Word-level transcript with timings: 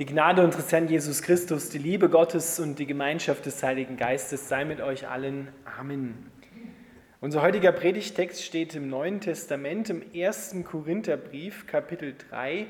Die 0.00 0.06
Gnade 0.06 0.42
unseres 0.42 0.72
Herrn 0.72 0.88
Jesus 0.88 1.22
Christus, 1.22 1.68
die 1.68 1.78
Liebe 1.78 2.10
Gottes 2.10 2.58
und 2.58 2.80
die 2.80 2.86
Gemeinschaft 2.86 3.46
des 3.46 3.62
Heiligen 3.62 3.96
Geistes 3.96 4.48
sei 4.48 4.64
mit 4.64 4.80
euch 4.80 5.06
allen. 5.06 5.52
Amen. 5.78 6.32
Unser 7.20 7.42
heutiger 7.42 7.70
Predigtext 7.70 8.42
steht 8.42 8.74
im 8.74 8.88
Neuen 8.88 9.20
Testament 9.20 9.90
im 9.90 10.02
1. 10.12 10.56
Korintherbrief, 10.64 11.68
Kapitel 11.68 12.16
3, 12.28 12.66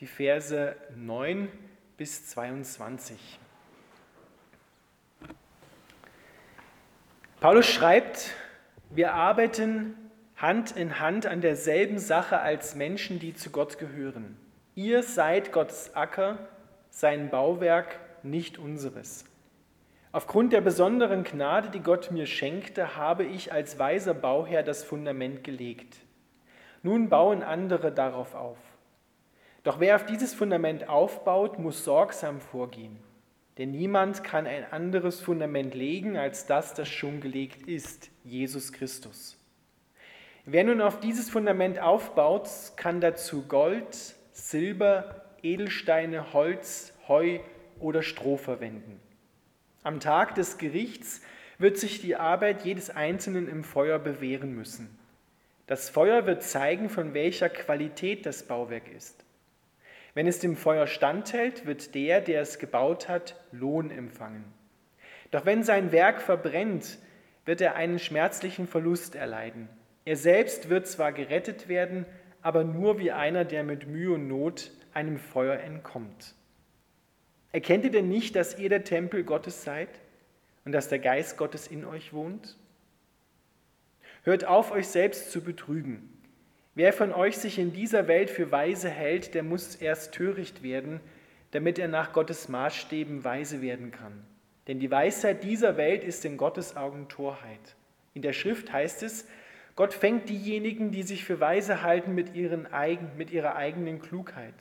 die 0.00 0.06
Verse 0.06 0.74
9 0.96 1.48
bis 1.98 2.26
22. 2.28 3.18
Paulus 7.38 7.66
schreibt, 7.66 8.30
wir 8.88 9.12
arbeiten 9.12 9.94
Hand 10.36 10.74
in 10.74 11.00
Hand 11.00 11.26
an 11.26 11.42
derselben 11.42 11.98
Sache 11.98 12.40
als 12.40 12.74
Menschen, 12.74 13.18
die 13.18 13.34
zu 13.34 13.50
Gott 13.50 13.78
gehören. 13.78 14.38
Ihr 14.78 15.02
seid 15.02 15.52
Gottes 15.52 15.96
Acker, 15.96 16.36
sein 16.90 17.30
Bauwerk, 17.30 17.98
nicht 18.22 18.58
unseres. 18.58 19.24
Aufgrund 20.12 20.52
der 20.52 20.60
besonderen 20.60 21.24
Gnade, 21.24 21.70
die 21.70 21.80
Gott 21.80 22.10
mir 22.10 22.26
schenkte, 22.26 22.94
habe 22.94 23.24
ich 23.24 23.54
als 23.54 23.78
weiser 23.78 24.12
Bauherr 24.12 24.62
das 24.62 24.84
Fundament 24.84 25.44
gelegt. 25.44 25.96
Nun 26.82 27.08
bauen 27.08 27.42
andere 27.42 27.90
darauf 27.90 28.34
auf. 28.34 28.58
Doch 29.62 29.80
wer 29.80 29.96
auf 29.96 30.04
dieses 30.04 30.34
Fundament 30.34 30.90
aufbaut, 30.90 31.58
muss 31.58 31.82
sorgsam 31.82 32.42
vorgehen. 32.42 32.98
Denn 33.56 33.70
niemand 33.70 34.24
kann 34.24 34.46
ein 34.46 34.70
anderes 34.70 35.22
Fundament 35.22 35.74
legen 35.74 36.18
als 36.18 36.44
das, 36.44 36.74
das 36.74 36.90
schon 36.90 37.22
gelegt 37.22 37.66
ist, 37.66 38.10
Jesus 38.24 38.74
Christus. 38.74 39.38
Wer 40.44 40.64
nun 40.64 40.82
auf 40.82 41.00
dieses 41.00 41.30
Fundament 41.30 41.78
aufbaut, 41.78 42.50
kann 42.76 43.00
dazu 43.00 43.40
Gold, 43.48 44.15
Silber, 44.36 45.24
Edelsteine, 45.42 46.34
Holz, 46.34 46.92
Heu 47.08 47.40
oder 47.80 48.02
Stroh 48.02 48.36
verwenden. 48.36 49.00
Am 49.82 49.98
Tag 49.98 50.34
des 50.34 50.58
Gerichts 50.58 51.22
wird 51.58 51.78
sich 51.78 52.02
die 52.02 52.16
Arbeit 52.16 52.62
jedes 52.62 52.90
Einzelnen 52.90 53.48
im 53.48 53.64
Feuer 53.64 53.98
bewähren 53.98 54.54
müssen. 54.54 54.98
Das 55.66 55.88
Feuer 55.88 56.26
wird 56.26 56.42
zeigen, 56.42 56.90
von 56.90 57.14
welcher 57.14 57.48
Qualität 57.48 58.26
das 58.26 58.42
Bauwerk 58.42 58.88
ist. 58.94 59.24
Wenn 60.12 60.26
es 60.26 60.38
dem 60.38 60.54
Feuer 60.56 60.86
standhält, 60.86 61.64
wird 61.64 61.94
der, 61.94 62.20
der 62.20 62.42
es 62.42 62.58
gebaut 62.58 63.08
hat, 63.08 63.36
Lohn 63.52 63.90
empfangen. 63.90 64.44
Doch 65.30 65.46
wenn 65.46 65.64
sein 65.64 65.92
Werk 65.92 66.20
verbrennt, 66.20 66.98
wird 67.46 67.62
er 67.62 67.74
einen 67.74 67.98
schmerzlichen 67.98 68.68
Verlust 68.68 69.14
erleiden. 69.14 69.68
Er 70.04 70.16
selbst 70.16 70.68
wird 70.68 70.86
zwar 70.86 71.12
gerettet 71.12 71.68
werden, 71.68 72.04
aber 72.46 72.62
nur 72.62 73.00
wie 73.00 73.10
einer, 73.10 73.44
der 73.44 73.64
mit 73.64 73.88
Mühe 73.88 74.14
und 74.14 74.28
Not 74.28 74.70
einem 74.94 75.18
Feuer 75.18 75.58
entkommt. 75.58 76.36
Erkennt 77.50 77.82
ihr 77.82 77.90
denn 77.90 78.08
nicht, 78.08 78.36
dass 78.36 78.56
ihr 78.56 78.68
der 78.68 78.84
Tempel 78.84 79.24
Gottes 79.24 79.64
seid 79.64 79.88
und 80.64 80.70
dass 80.70 80.88
der 80.88 81.00
Geist 81.00 81.38
Gottes 81.38 81.66
in 81.66 81.84
euch 81.84 82.12
wohnt? 82.12 82.56
Hört 84.22 84.44
auf, 84.44 84.70
euch 84.70 84.86
selbst 84.86 85.32
zu 85.32 85.40
betrügen. 85.40 86.22
Wer 86.76 86.92
von 86.92 87.12
euch 87.12 87.36
sich 87.36 87.58
in 87.58 87.72
dieser 87.72 88.06
Welt 88.06 88.30
für 88.30 88.52
weise 88.52 88.90
hält, 88.90 89.34
der 89.34 89.42
muss 89.42 89.74
erst 89.74 90.14
töricht 90.14 90.62
werden, 90.62 91.00
damit 91.50 91.80
er 91.80 91.88
nach 91.88 92.12
Gottes 92.12 92.48
Maßstäben 92.48 93.24
weise 93.24 93.60
werden 93.60 93.90
kann. 93.90 94.24
Denn 94.68 94.78
die 94.78 94.92
Weisheit 94.92 95.42
dieser 95.42 95.76
Welt 95.76 96.04
ist 96.04 96.24
in 96.24 96.36
Gottes 96.36 96.76
Augen 96.76 97.08
Torheit. 97.08 97.74
In 98.14 98.22
der 98.22 98.32
Schrift 98.32 98.72
heißt 98.72 99.02
es, 99.02 99.26
Gott 99.76 99.92
fängt 99.92 100.30
diejenigen, 100.30 100.90
die 100.90 101.02
sich 101.02 101.24
für 101.24 101.38
weise 101.38 101.82
halten, 101.82 102.14
mit, 102.14 102.34
ihren 102.34 102.66
eigen, 102.72 103.10
mit 103.18 103.30
ihrer 103.30 103.56
eigenen 103.56 104.00
Klugheit. 104.00 104.54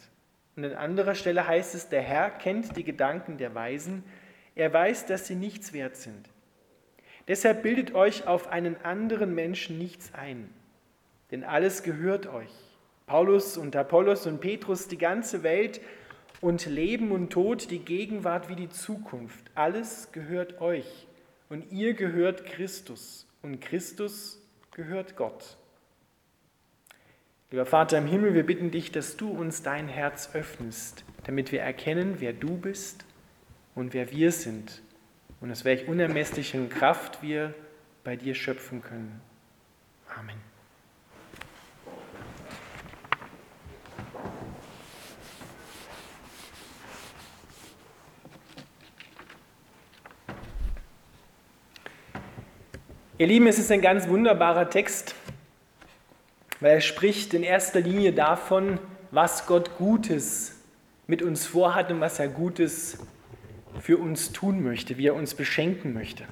Und 0.58 0.66
an 0.66 0.74
anderer 0.74 1.16
Stelle 1.16 1.48
heißt 1.48 1.74
es, 1.74 1.88
der 1.88 2.02
Herr 2.02 2.30
kennt 2.30 2.76
die 2.76 2.84
Gedanken 2.84 3.38
der 3.38 3.56
Weisen, 3.56 4.04
er 4.56 4.72
weiß, 4.72 5.06
dass 5.06 5.26
sie 5.28 5.36
nichts 5.36 5.74
wert 5.74 5.96
sind. 5.96 6.30
Deshalb 7.28 7.64
bildet 7.64 7.96
euch 7.96 8.28
auf 8.28 8.48
einen 8.48 8.76
anderen 8.84 9.34
Menschen 9.34 9.78
nichts 9.78 10.14
ein, 10.14 10.50
denn 11.32 11.44
alles 11.44 11.84
gehört 11.84 12.28
euch. 12.28 12.52
Paulus 13.08 13.58
und 13.58 13.76
Apollos 13.76 14.28
und 14.28 14.42
Petrus, 14.42 14.88
die 14.88 14.98
ganze 14.98 15.44
Welt 15.44 15.80
und 16.42 16.66
Leben 16.66 17.12
und 17.12 17.32
Tod, 17.32 17.72
die 17.72 17.80
Gegenwart 17.80 18.50
wie 18.50 18.56
die 18.56 18.70
Zukunft, 18.70 19.46
alles 19.56 20.12
gehört 20.12 20.60
euch 20.60 21.08
und 21.50 21.72
ihr 21.72 21.94
gehört 21.94 22.46
Christus 22.46 23.28
und 23.42 23.62
Christus 23.62 24.45
gehört 24.76 25.16
Gott. 25.16 25.58
Lieber 27.50 27.66
Vater 27.66 27.98
im 27.98 28.06
Himmel, 28.06 28.34
wir 28.34 28.46
bitten 28.46 28.72
dich, 28.72 28.92
dass 28.92 29.16
du 29.18 29.30
uns 29.30 29.64
dein 29.64 29.88
Herz 29.88 30.30
öffnest, 30.34 31.06
damit 31.24 31.52
wir 31.52 31.62
erkennen, 31.62 32.16
wer 32.20 32.34
du 32.34 32.58
bist 32.58 33.06
und 33.74 33.94
wer 33.94 34.12
wir 34.12 34.32
sind 34.32 34.82
und 35.40 35.52
aus 35.52 35.64
welch 35.64 35.88
unermesslichen 35.88 36.70
Kraft 36.70 37.24
wir 37.24 37.54
bei 38.04 38.18
dir 38.18 38.36
schöpfen 38.36 38.82
können. 38.82 39.22
Amen. 40.18 40.55
Ihr 53.18 53.28
Lieben, 53.28 53.48
es 53.48 53.60
ist 53.60 53.72
ein 53.72 53.80
ganz 53.80 54.10
wunderbarer 54.10 54.70
Text, 54.70 55.16
weil 56.60 56.72
er 56.72 56.82
spricht 56.82 57.34
in 57.34 57.44
erster 57.44 57.80
Linie 57.80 58.12
davon, 58.12 58.78
was 59.10 59.46
Gott 59.46 59.78
Gutes 59.78 60.58
mit 61.08 61.22
uns 61.22 61.46
vorhat 61.48 61.90
und 61.94 62.02
was 62.02 62.20
er 62.20 62.28
Gutes 62.28 62.98
für 63.80 64.00
uns 64.00 64.34
tun 64.34 64.64
möchte, 64.64 64.98
wie 64.98 65.08
er 65.08 65.16
uns 65.16 65.34
beschenken 65.34 65.94
möchte. 65.94 66.26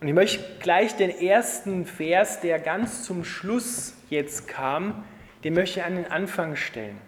Und 0.00 0.06
ich 0.06 0.14
möchte 0.14 0.44
gleich 0.60 0.94
den 0.94 1.10
ersten 1.10 1.84
Vers, 1.84 2.40
der 2.40 2.60
ganz 2.60 3.02
zum 3.02 3.24
Schluss 3.24 3.94
jetzt 4.08 4.46
kam, 4.46 5.04
den 5.42 5.54
möchte 5.54 5.80
ich 5.80 5.84
an 5.84 5.96
den 5.96 6.06
Anfang 6.06 6.54
stellen. 6.54 7.00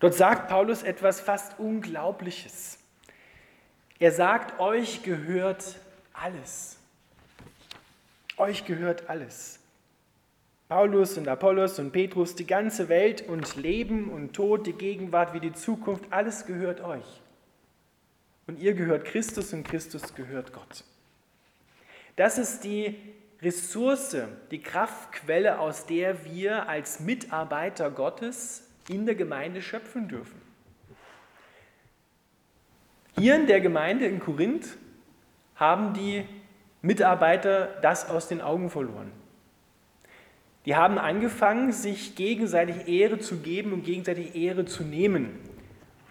Dort 0.00 0.14
sagt 0.14 0.48
Paulus 0.48 0.82
etwas 0.82 1.20
fast 1.20 1.60
Unglaubliches. 1.60 2.80
Er 4.00 4.10
sagt, 4.10 4.58
euch 4.58 5.04
gehört 5.04 5.76
alles. 6.12 6.77
Euch 8.38 8.64
gehört 8.64 9.08
alles. 9.10 9.58
Paulus 10.68 11.16
und 11.16 11.26
Apollos 11.28 11.78
und 11.78 11.92
Petrus, 11.92 12.34
die 12.34 12.46
ganze 12.46 12.88
Welt 12.88 13.26
und 13.26 13.56
Leben 13.56 14.10
und 14.10 14.34
Tod, 14.34 14.66
die 14.66 14.74
Gegenwart 14.74 15.34
wie 15.34 15.40
die 15.40 15.52
Zukunft, 15.52 16.04
alles 16.10 16.46
gehört 16.46 16.82
euch. 16.82 17.22
Und 18.46 18.60
ihr 18.60 18.74
gehört 18.74 19.04
Christus 19.04 19.52
und 19.52 19.64
Christus 19.64 20.14
gehört 20.14 20.52
Gott. 20.52 20.84
Das 22.16 22.38
ist 22.38 22.64
die 22.64 22.96
Ressource, 23.40 24.16
die 24.50 24.60
Kraftquelle, 24.60 25.58
aus 25.58 25.86
der 25.86 26.24
wir 26.24 26.68
als 26.68 27.00
Mitarbeiter 27.00 27.90
Gottes 27.90 28.68
in 28.88 29.06
der 29.06 29.14
Gemeinde 29.14 29.62
schöpfen 29.62 30.08
dürfen. 30.08 30.40
Hier 33.18 33.36
in 33.36 33.46
der 33.46 33.60
Gemeinde 33.60 34.06
in 34.06 34.20
Korinth 34.20 34.76
haben 35.56 35.94
die 35.94 36.24
Mitarbeiter 36.82 37.68
das 37.82 38.08
aus 38.08 38.28
den 38.28 38.40
Augen 38.40 38.70
verloren. 38.70 39.10
Die 40.64 40.76
haben 40.76 40.98
angefangen, 40.98 41.72
sich 41.72 42.14
gegenseitig 42.14 42.88
Ehre 42.88 43.18
zu 43.18 43.38
geben 43.38 43.72
und 43.72 43.84
gegenseitig 43.84 44.34
Ehre 44.34 44.64
zu 44.64 44.82
nehmen 44.82 45.38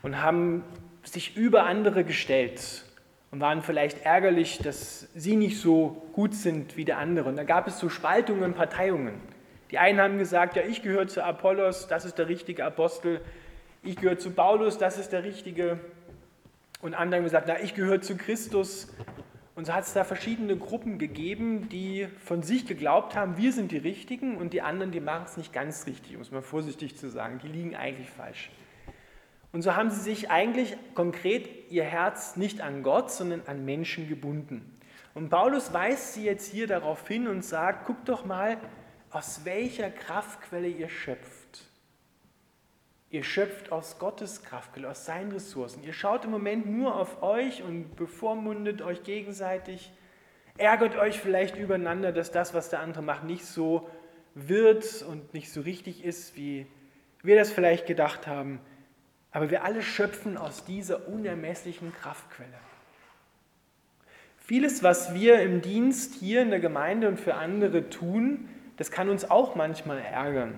und 0.02 0.22
haben 0.22 0.64
sich 1.04 1.38
über 1.38 1.66
andere 1.66 2.04
gestellt 2.04 2.86
und 3.32 3.40
waren 3.40 3.62
vielleicht 3.62 4.04
ärgerlich, 4.04 4.60
dass 4.60 5.08
sie 5.14 5.36
nicht 5.36 5.60
so 5.60 6.08
gut 6.14 6.34
sind 6.34 6.78
wie 6.78 6.86
der 6.86 6.98
andere. 6.98 7.30
Und 7.30 7.36
da 7.36 7.44
gab 7.44 7.68
es 7.68 7.80
so 7.80 7.90
Spaltungen, 7.90 8.44
und 8.44 8.56
Parteiungen. 8.56 9.14
Die 9.72 9.78
einen 9.78 10.00
haben 10.00 10.18
gesagt, 10.18 10.56
ja, 10.56 10.64
ich 10.64 10.82
gehöre 10.82 11.08
zu 11.08 11.24
Apollos, 11.24 11.88
das 11.88 12.06
ist 12.06 12.18
der 12.18 12.30
richtige 12.30 12.64
Apostel. 12.66 13.22
Ich 13.84 13.98
gehöre 13.98 14.18
zu 14.18 14.32
Paulus, 14.32 14.78
das 14.78 14.98
ist 14.98 15.12
der 15.12 15.24
richtige. 15.24 15.80
Und 16.82 16.94
andere 16.94 17.20
haben 17.20 17.26
gesagt, 17.26 17.46
na, 17.48 17.60
ich 17.62 17.76
gehöre 17.76 18.02
zu 18.02 18.16
Christus, 18.16 18.94
und 19.58 19.66
so 19.66 19.74
hat 19.74 19.86
es 19.86 19.94
da 19.94 20.04
verschiedene 20.04 20.56
Gruppen 20.56 21.00
gegeben, 21.00 21.68
die 21.68 22.08
von 22.24 22.44
sich 22.44 22.68
geglaubt 22.68 23.16
haben, 23.16 23.38
wir 23.38 23.52
sind 23.52 23.72
die 23.72 23.80
Richtigen 23.80 24.38
und 24.38 24.54
die 24.54 24.62
anderen, 24.62 24.92
die 24.92 25.00
machen 25.00 25.24
es 25.26 25.36
nicht 25.36 25.52
ganz 25.52 25.88
richtig, 25.88 26.16
um 26.16 26.22
es 26.22 26.30
mal 26.30 26.44
vorsichtig 26.44 26.96
zu 26.96 27.10
sagen. 27.10 27.40
Die 27.42 27.48
liegen 27.48 27.76
eigentlich 27.76 28.08
falsch. 28.08 28.52
Und 29.52 29.64
so 29.64 29.76
haben 29.76 29.90
sie 29.90 30.00
sich 30.00 30.30
eigentlich 30.30 30.78
konkret 30.94 31.72
ihr 31.72 31.86
Herz 31.86 32.36
nicht 32.36 32.62
an 32.62 32.84
Gott, 32.84 33.10
sondern 33.10 33.42
an 33.48 33.66
Menschen 33.66 34.08
gebunden. 34.08 34.78
Und 35.16 35.30
Paulus 35.30 35.74
weist 35.74 36.14
sie 36.14 36.26
jetzt 36.26 36.52
hier 36.52 36.68
darauf 36.68 37.08
hin 37.08 37.28
und 37.28 37.44
sagt, 37.44 37.88
guckt 37.88 38.08
doch 38.10 38.26
mal, 38.26 38.58
aus 39.10 39.42
welcher 39.44 39.90
Kraftquelle 39.90 40.68
ihr 40.68 40.90
schöpft. 40.90 41.37
Ihr 43.10 43.24
schöpft 43.24 43.72
aus 43.72 44.00
Gottes 44.00 44.44
Kraftquelle, 44.44 44.90
aus 44.90 45.06
seinen 45.06 45.32
Ressourcen. 45.32 45.84
Ihr 45.84 45.94
schaut 45.94 46.26
im 46.26 46.32
Moment 46.32 46.66
nur 46.66 46.96
auf 46.96 47.24
euch 47.24 47.64
und 47.64 47.96
bevormundet 47.96 48.82
euch 48.82 49.04
gegenseitig, 49.04 49.94
ärgert 50.58 50.98
euch 50.98 51.20
vielleicht 51.20 51.56
übereinander, 51.56 52.12
dass 52.12 52.32
das, 52.32 52.54
was 52.54 52.70
der 52.70 52.82
andere 52.82 53.04
macht, 53.04 53.24
nicht 53.24 53.46
so 53.46 53.90
wird 54.34 55.04
und 55.04 55.34
nicht 55.34 55.52
so 55.52 55.62
richtig 55.62 56.04
ist, 56.04 56.36
wie 56.36 56.68
wir 57.24 57.38
das 57.38 57.52
vielleicht 57.52 57.88
gedacht 57.88 58.28
haben. 58.28 58.60
Aber 59.32 59.50
wir 59.50 59.64
alle 59.64 59.82
schöpfen 59.82 60.38
aus 60.38 60.66
dieser 60.66 61.08
unermesslichen 61.08 61.94
Kraftquelle. 61.94 62.60
Vieles, 64.38 64.84
was 64.84 65.14
wir 65.14 65.42
im 65.42 65.62
Dienst 65.62 66.16
hier 66.16 66.42
in 66.42 66.50
der 66.50 66.60
Gemeinde 66.60 67.08
und 67.08 67.20
für 67.20 67.36
andere 67.36 67.90
tun, 67.90 68.50
das 68.78 68.92
kann 68.92 69.10
uns 69.10 69.30
auch 69.30 69.56
manchmal 69.56 70.00
ärgern. 70.00 70.56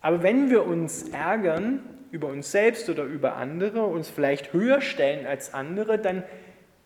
Aber 0.00 0.22
wenn 0.22 0.50
wir 0.50 0.66
uns 0.66 1.08
ärgern 1.08 1.80
über 2.10 2.28
uns 2.28 2.50
selbst 2.50 2.88
oder 2.88 3.04
über 3.04 3.36
andere, 3.36 3.84
uns 3.84 4.08
vielleicht 4.08 4.52
höher 4.52 4.80
stellen 4.80 5.26
als 5.26 5.54
andere, 5.54 5.98
dann 5.98 6.22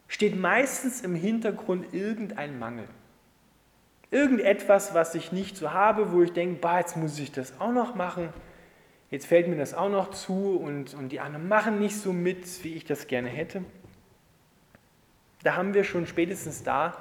steht 0.08 0.38
meistens 0.38 1.00
im 1.00 1.14
Hintergrund 1.14 1.94
irgendein 1.94 2.58
Mangel. 2.58 2.84
Irgendetwas, 4.10 4.94
was 4.94 5.14
ich 5.14 5.32
nicht 5.32 5.56
so 5.56 5.72
habe, 5.72 6.12
wo 6.12 6.22
ich 6.22 6.32
denke, 6.32 6.60
bah, 6.60 6.78
jetzt 6.78 6.96
muss 6.96 7.18
ich 7.18 7.32
das 7.32 7.58
auch 7.60 7.72
noch 7.72 7.94
machen, 7.94 8.28
jetzt 9.10 9.26
fällt 9.26 9.48
mir 9.48 9.56
das 9.56 9.72
auch 9.72 9.88
noch 9.88 10.10
zu 10.10 10.56
und, 10.56 10.92
und 10.94 11.10
die 11.10 11.20
anderen 11.20 11.48
machen 11.48 11.78
nicht 11.78 11.96
so 11.96 12.12
mit, 12.12 12.62
wie 12.64 12.74
ich 12.74 12.84
das 12.84 13.06
gerne 13.06 13.28
hätte. 13.28 13.64
Da 15.42 15.56
haben 15.56 15.74
wir 15.74 15.84
schon 15.84 16.06
spätestens 16.06 16.62
da 16.62 16.96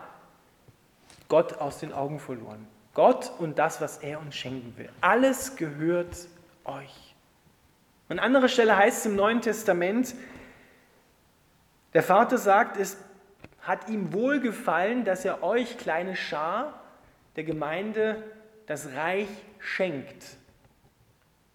Gott 1.27 1.53
aus 1.55 1.79
den 1.79 1.93
Augen 1.93 2.19
verloren. 2.19 2.67
Gott 2.93 3.31
und 3.39 3.57
das, 3.57 3.79
was 3.81 3.99
er 3.99 4.19
uns 4.19 4.35
schenken 4.35 4.73
will. 4.77 4.89
Alles 4.99 5.55
gehört 5.55 6.27
euch. 6.65 7.15
An 8.09 8.19
anderer 8.19 8.49
Stelle 8.49 8.75
heißt 8.75 8.99
es 8.99 9.05
im 9.05 9.15
Neuen 9.15 9.41
Testament, 9.41 10.13
der 11.93 12.03
Vater 12.03 12.37
sagt, 12.37 12.77
es 12.77 12.97
hat 13.61 13.89
ihm 13.89 14.13
wohlgefallen, 14.13 15.05
dass 15.05 15.23
er 15.23 15.43
euch, 15.43 15.77
kleine 15.77 16.15
Schar 16.15 16.81
der 17.35 17.43
Gemeinde, 17.43 18.23
das 18.65 18.93
Reich 18.93 19.29
schenkt. 19.59 20.37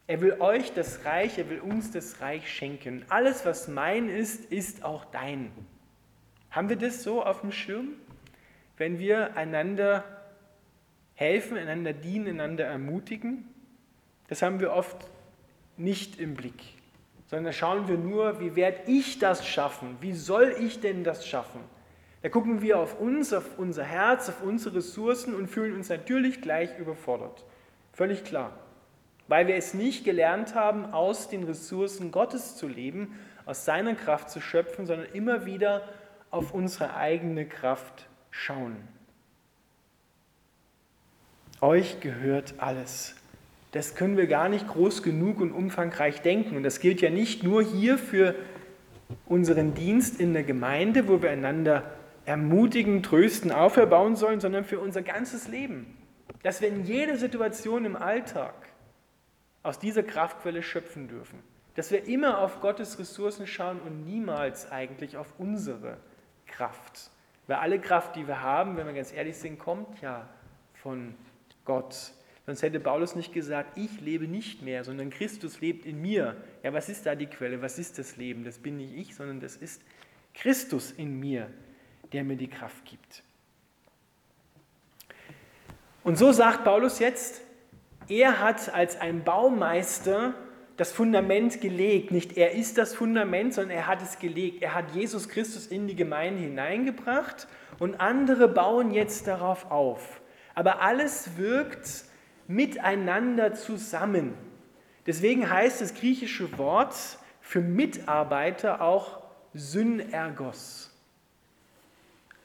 Er 0.06 0.20
will 0.20 0.40
euch 0.40 0.72
das 0.72 1.04
Reich, 1.04 1.36
er 1.38 1.50
will 1.50 1.60
uns 1.60 1.90
das 1.90 2.20
Reich 2.20 2.50
schenken. 2.50 3.04
Alles, 3.08 3.44
was 3.44 3.66
mein 3.66 4.08
ist, 4.08 4.44
ist 4.52 4.84
auch 4.84 5.04
dein. 5.06 5.50
Haben 6.50 6.68
wir 6.68 6.76
das 6.76 7.02
so 7.02 7.24
auf 7.24 7.40
dem 7.40 7.50
Schirm? 7.50 7.88
Wenn 8.76 8.98
wir 8.98 9.36
einander 9.36 10.04
helfen, 11.16 11.56
einander 11.56 11.92
dienen, 11.92 12.40
einander 12.40 12.64
ermutigen, 12.64 13.48
das 14.28 14.42
haben 14.42 14.60
wir 14.60 14.72
oft 14.72 14.96
nicht 15.76 16.20
im 16.20 16.34
Blick, 16.34 16.62
sondern 17.26 17.46
da 17.46 17.52
schauen 17.52 17.88
wir 17.88 17.98
nur, 17.98 18.40
wie 18.40 18.54
werde 18.54 18.78
ich 18.86 19.18
das 19.18 19.46
schaffen? 19.46 19.96
Wie 20.00 20.12
soll 20.12 20.54
ich 20.60 20.80
denn 20.80 21.04
das 21.04 21.26
schaffen? 21.26 21.60
Da 22.22 22.28
gucken 22.28 22.62
wir 22.62 22.78
auf 22.78 22.98
uns, 22.98 23.32
auf 23.32 23.58
unser 23.58 23.84
Herz, 23.84 24.28
auf 24.28 24.42
unsere 24.42 24.76
Ressourcen 24.76 25.34
und 25.34 25.48
fühlen 25.48 25.74
uns 25.74 25.88
natürlich 25.88 26.40
gleich 26.40 26.76
überfordert. 26.78 27.44
Völlig 27.92 28.24
klar. 28.24 28.52
Weil 29.28 29.46
wir 29.46 29.56
es 29.56 29.74
nicht 29.74 30.04
gelernt 30.04 30.54
haben, 30.54 30.86
aus 30.86 31.28
den 31.28 31.44
Ressourcen 31.44 32.10
Gottes 32.10 32.56
zu 32.56 32.68
leben, 32.68 33.18
aus 33.44 33.64
seiner 33.64 33.94
Kraft 33.94 34.30
zu 34.30 34.40
schöpfen, 34.40 34.86
sondern 34.86 35.06
immer 35.12 35.46
wieder 35.46 35.82
auf 36.30 36.52
unsere 36.52 36.94
eigene 36.96 37.46
Kraft 37.46 38.06
schauen. 38.30 38.76
Euch 41.60 42.00
gehört 42.00 42.54
alles. 42.58 43.14
Das 43.72 43.94
können 43.94 44.16
wir 44.16 44.26
gar 44.26 44.48
nicht 44.48 44.68
groß 44.68 45.02
genug 45.02 45.40
und 45.40 45.52
umfangreich 45.52 46.22
denken. 46.22 46.56
Und 46.56 46.62
das 46.62 46.80
gilt 46.80 47.00
ja 47.00 47.10
nicht 47.10 47.42
nur 47.42 47.62
hier 47.62 47.98
für 47.98 48.34
unseren 49.26 49.74
Dienst 49.74 50.20
in 50.20 50.32
der 50.32 50.42
Gemeinde, 50.42 51.08
wo 51.08 51.22
wir 51.22 51.30
einander 51.30 51.82
ermutigen, 52.24 53.02
trösten, 53.02 53.52
auferbauen 53.52 54.16
sollen, 54.16 54.40
sondern 54.40 54.64
für 54.64 54.80
unser 54.80 55.02
ganzes 55.02 55.48
Leben. 55.48 55.96
Dass 56.42 56.60
wir 56.60 56.68
in 56.68 56.84
jeder 56.84 57.16
Situation 57.16 57.84
im 57.84 57.96
Alltag 57.96 58.54
aus 59.62 59.78
dieser 59.78 60.02
Kraftquelle 60.02 60.62
schöpfen 60.62 61.08
dürfen. 61.08 61.38
Dass 61.74 61.90
wir 61.90 62.06
immer 62.06 62.38
auf 62.38 62.60
Gottes 62.60 62.98
Ressourcen 62.98 63.46
schauen 63.46 63.80
und 63.80 64.04
niemals 64.04 64.70
eigentlich 64.70 65.16
auf 65.16 65.34
unsere 65.38 65.98
Kraft. 66.46 67.10
Weil 67.46 67.56
alle 67.56 67.80
Kraft, 67.80 68.16
die 68.16 68.26
wir 68.26 68.42
haben, 68.42 68.76
wenn 68.76 68.86
wir 68.86 68.94
ganz 68.94 69.12
ehrlich 69.12 69.36
sind, 69.36 69.58
kommt 69.58 70.00
ja 70.00 70.28
von 70.74 71.14
Gott. 71.66 72.12
Sonst 72.46 72.62
hätte 72.62 72.78
Paulus 72.78 73.16
nicht 73.16 73.32
gesagt, 73.32 73.76
ich 73.76 74.00
lebe 74.00 74.28
nicht 74.28 74.62
mehr, 74.62 74.84
sondern 74.84 75.10
Christus 75.10 75.60
lebt 75.60 75.84
in 75.84 76.00
mir. 76.00 76.36
Ja, 76.62 76.72
was 76.72 76.88
ist 76.88 77.04
da 77.04 77.16
die 77.16 77.26
Quelle? 77.26 77.60
Was 77.60 77.78
ist 77.78 77.98
das 77.98 78.16
Leben? 78.16 78.44
Das 78.44 78.58
bin 78.58 78.76
nicht 78.76 78.94
ich, 78.94 79.14
sondern 79.16 79.40
das 79.40 79.56
ist 79.56 79.82
Christus 80.32 80.92
in 80.92 81.18
mir, 81.18 81.50
der 82.12 82.22
mir 82.22 82.36
die 82.36 82.48
Kraft 82.48 82.84
gibt. 82.84 83.24
Und 86.04 86.16
so 86.16 86.30
sagt 86.30 86.62
Paulus 86.62 87.00
jetzt, 87.00 87.42
er 88.08 88.40
hat 88.40 88.72
als 88.72 89.00
ein 89.00 89.24
Baumeister 89.24 90.34
das 90.76 90.92
Fundament 90.92 91.60
gelegt. 91.60 92.12
Nicht 92.12 92.36
er 92.36 92.52
ist 92.52 92.78
das 92.78 92.94
Fundament, 92.94 93.54
sondern 93.54 93.76
er 93.76 93.86
hat 93.88 94.02
es 94.02 94.20
gelegt. 94.20 94.62
Er 94.62 94.74
hat 94.74 94.94
Jesus 94.94 95.28
Christus 95.28 95.66
in 95.66 95.88
die 95.88 95.96
Gemeinde 95.96 96.42
hineingebracht 96.42 97.48
und 97.80 98.00
andere 98.00 98.46
bauen 98.46 98.92
jetzt 98.92 99.26
darauf 99.26 99.70
auf. 99.70 100.20
Aber 100.56 100.80
alles 100.80 101.36
wirkt 101.36 102.04
miteinander 102.48 103.54
zusammen. 103.54 104.34
Deswegen 105.06 105.48
heißt 105.48 105.80
das 105.80 105.94
griechische 105.94 106.58
Wort 106.58 106.96
für 107.40 107.60
Mitarbeiter 107.60 108.80
auch 108.80 109.22
Synergos. 109.54 110.90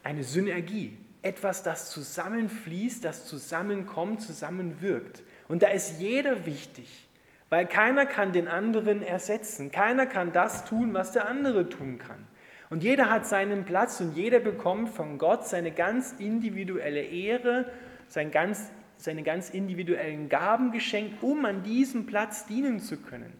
Eine 0.04 0.24
Synergie. 0.24 0.98
Etwas, 1.24 1.64
das 1.64 1.90
zusammenfließt, 1.92 3.06
das 3.06 3.26
zusammenkommt, 3.26 4.22
zusammenwirkt. 4.22 5.24
Und 5.48 5.64
da 5.64 5.68
ist 5.70 6.00
jeder 6.00 6.46
wichtig. 6.46 7.08
Weil 7.50 7.66
keiner 7.66 8.06
kann 8.06 8.34
den 8.34 8.48
anderen 8.48 9.04
ersetzen. 9.04 9.72
Keiner 9.72 10.06
kann 10.06 10.34
das 10.34 10.66
tun, 10.66 10.94
was 10.94 11.12
der 11.12 11.28
andere 11.28 11.70
tun 11.70 11.98
kann. 11.98 12.28
Und 12.70 12.84
jeder 12.84 13.10
hat 13.10 13.26
seinen 13.26 13.66
Platz 13.66 14.00
und 14.00 14.16
jeder 14.16 14.40
bekommt 14.40 14.90
von 14.90 15.18
Gott 15.18 15.46
seine 15.46 15.72
ganz 15.72 16.14
individuelle 16.20 17.02
Ehre, 17.02 17.72
sein 18.12 18.30
ganz, 18.30 18.70
seine 18.98 19.24
ganz 19.24 19.50
individuellen 19.50 20.28
Gaben 20.28 20.72
geschenkt, 20.72 21.24
um 21.24 21.46
an 21.46 21.64
diesem 21.64 22.06
Platz 22.06 22.46
dienen 22.46 22.80
zu 22.80 22.98
können. 22.98 23.32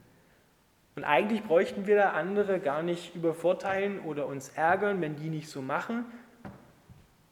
Und 0.96 1.04
eigentlich 1.04 1.44
bräuchten 1.44 1.88
wir 1.88 1.98
da 1.98 2.12
andere 2.12 2.60
gar 2.60 2.82
nicht 2.82 3.14
übervorteilen 3.16 4.00
oder 4.00 4.28
uns 4.28 4.50
ärgern, 4.50 5.02
wenn 5.02 5.18
die 5.18 5.30
nicht 5.30 5.50
so 5.50 5.62
machen. 5.62 6.06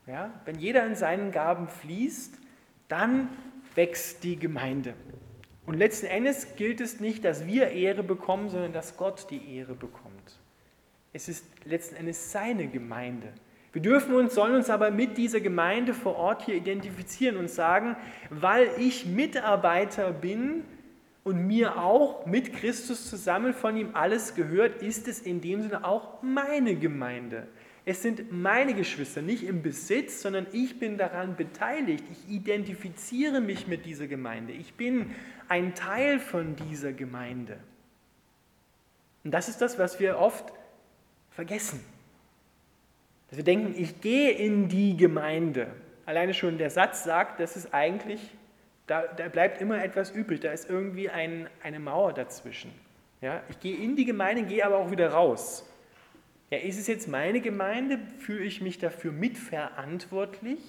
Ja, 0.06 0.31
wenn 0.45 0.59
jeder 0.59 0.86
in 0.86 0.95
seinen 0.95 1.31
Gaben 1.31 1.68
fließt, 1.68 2.38
dann 2.88 3.30
wächst 3.75 4.24
die 4.24 4.38
Gemeinde. 4.38 4.94
Und 5.65 5.75
letzten 5.75 6.07
Endes 6.07 6.56
gilt 6.56 6.81
es 6.81 7.00
nicht, 7.00 7.24
dass 7.24 7.45
wir 7.45 7.69
Ehre 7.69 8.03
bekommen, 8.03 8.50
sondern 8.50 8.74
dass 8.74 8.97
Gott 8.97 9.27
die 9.30 9.56
Ehre 9.56 9.75
bekommt. 9.75 10.39
Es 11.13 11.29
ist 11.29 11.46
letzten 11.63 11.96
Endes 11.96 12.31
seine 12.31 12.67
Gemeinde. 12.67 13.34
Wir 13.72 13.82
dürfen 13.82 14.16
uns, 14.16 14.34
sollen 14.34 14.56
uns 14.56 14.70
aber 14.70 14.90
mit 14.90 15.18
dieser 15.18 15.42
Gemeinde 15.42 15.94
vor 15.94 16.16
Ort 16.16 16.44
hier 16.44 16.56
identifizieren 16.56 17.38
und 17.38 17.50
sagen, 17.50 17.96
weil 18.30 18.70
ich 18.80 19.06
Mitarbeiter 19.06 20.12
bin 20.12 20.64
und 21.24 21.46
mir 21.46 21.78
auch 21.78 22.26
mit 22.26 22.54
Christus 22.54 23.10
zusammen 23.10 23.54
von 23.54 23.78
ihm 23.78 23.92
alles 23.94 24.34
gehört, 24.34 24.82
ist 24.82 25.08
es 25.08 25.20
in 25.20 25.42
dem 25.42 25.62
Sinne 25.62 25.86
auch 25.86 26.24
meine 26.24 26.76
Gemeinde. 26.76 27.48
Es 27.86 28.02
sind 28.02 28.32
meine 28.32 28.74
Geschwister, 28.74 29.22
nicht 29.22 29.44
im 29.44 29.62
Besitz, 29.62 30.22
sondern 30.22 30.48
ich 30.52 30.80
bin 30.80 30.98
daran 30.98 31.36
beteiligt. 31.36 32.04
Ich 32.12 32.34
identifiziere 32.34 33.42
mich 33.42 33.68
mit 33.68 33.86
dieser 33.86 34.08
Gemeinde. 34.08 34.54
Ich 34.54 34.74
bin 34.74 35.12
ein 35.48 35.76
Teil 35.76 36.20
von 36.20 36.56
dieser 36.56 36.94
Gemeinde. 36.94 37.58
Und 39.24 39.32
das 39.32 39.50
ist 39.50 39.62
das, 39.62 39.78
was 39.78 40.00
wir 40.00 40.18
oft 40.18 40.54
vergessen. 41.32 41.80
Dass 43.29 43.38
wir 43.38 43.43
denken, 43.43 43.75
ich 43.77 44.01
gehe 44.01 44.31
in 44.31 44.69
die 44.69 44.98
Gemeinde. 44.98 45.67
Alleine 46.05 46.33
schon 46.33 46.57
der 46.57 46.69
Satz 46.69 47.03
sagt, 47.03 47.39
das 47.39 47.55
ist 47.55 47.74
eigentlich, 47.74 48.19
da, 48.88 49.03
da 49.03 49.27
bleibt 49.27 49.62
immer 49.62 49.83
etwas 49.83 50.09
übrig, 50.09 50.39
da 50.39 50.51
ist 50.51 50.69
irgendwie 50.69 51.09
ein, 51.09 51.48
eine 51.62 51.79
Mauer 51.79 52.13
dazwischen. 52.13 52.71
Ja, 53.21 53.43
ich 53.50 53.59
gehe 53.59 53.77
in 53.77 53.95
die 53.95 54.05
Gemeinde, 54.05 54.43
gehe 54.43 54.65
aber 54.65 54.77
auch 54.77 54.89
wieder 54.91 55.09
raus. 55.09 55.69
Ja, 56.50 56.57
ist 56.57 56.79
es 56.79 56.88
jetzt 56.88 57.07
meine 57.07 57.41
Gemeinde? 57.41 58.00
Fühle 58.17 58.43
ich 58.43 58.62
mich 58.62 58.79
dafür 58.79 59.12
mitverantwortlich? 59.12 60.59